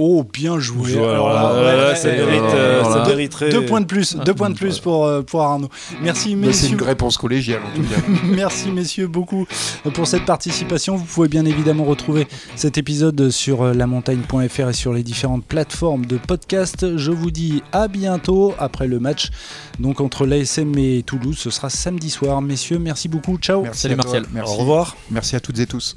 Oh, 0.00 0.24
bien 0.32 0.60
joué. 0.60 0.92
Alors 0.94 1.28
là, 1.28 1.40
Alors, 1.40 1.62
là, 1.62 1.76
là, 1.76 1.88
ouais, 1.88 1.96
ça 1.96 2.08
mérite, 2.12 2.40
euh, 2.54 2.84
ça 2.84 3.00
deux- 3.04 3.10
mériterait- 3.16 3.50
Deux 3.50 3.66
points 3.66 3.80
de 3.80 3.86
plus, 3.86 4.14
deux 4.14 4.32
points 4.32 4.50
de 4.50 4.54
plus 4.54 4.78
pour, 4.78 5.04
euh, 5.06 5.22
pour 5.22 5.42
Arnaud. 5.42 5.68
Merci, 6.00 6.36
Bah, 6.36 6.42
C'est 6.52 6.62
messieurs. 6.62 6.76
une 6.78 6.82
réponse 6.84 7.16
collégiale 7.16 7.60
en 7.66 7.76
tout 7.76 7.82
cas. 7.82 7.96
Merci 8.24 8.70
messieurs 8.70 9.08
beaucoup 9.08 9.46
pour 9.94 10.06
cette 10.06 10.24
participation. 10.24 10.94
Vous 10.96 11.04
pouvez 11.04 11.26
bien 11.26 11.44
évidemment 11.44 11.82
retrouver 11.84 12.28
cet 12.54 12.78
épisode 12.78 13.30
sur 13.30 13.62
euh, 13.62 13.74
lamontagne.fr 13.74 14.68
et 14.68 14.72
sur 14.72 14.92
les 14.92 15.02
différentes 15.02 15.44
plateformes 15.44 16.06
de 16.06 16.16
podcast. 16.16 16.96
Je 16.96 17.10
vous 17.10 17.32
dis 17.32 17.64
à 17.72 17.88
bientôt 17.88 18.54
après 18.60 18.86
le 18.86 19.00
match 19.00 19.30
donc 19.80 20.00
entre 20.00 20.26
l'ASM 20.26 20.78
et 20.78 21.02
Toulouse. 21.04 21.36
Ce 21.38 21.50
sera 21.50 21.70
samedi 21.70 22.10
soir. 22.10 22.40
Messieurs, 22.40 22.78
merci 22.78 23.08
beaucoup. 23.08 23.36
Ciao. 23.38 23.62
Merci 23.62 23.80
Salut. 23.80 23.96
Martial. 23.96 24.26
Merci. 24.32 24.52
Au 24.52 24.56
revoir. 24.56 24.96
Merci 25.10 25.34
à 25.34 25.40
toutes 25.40 25.58
et 25.58 25.66
tous. 25.66 25.96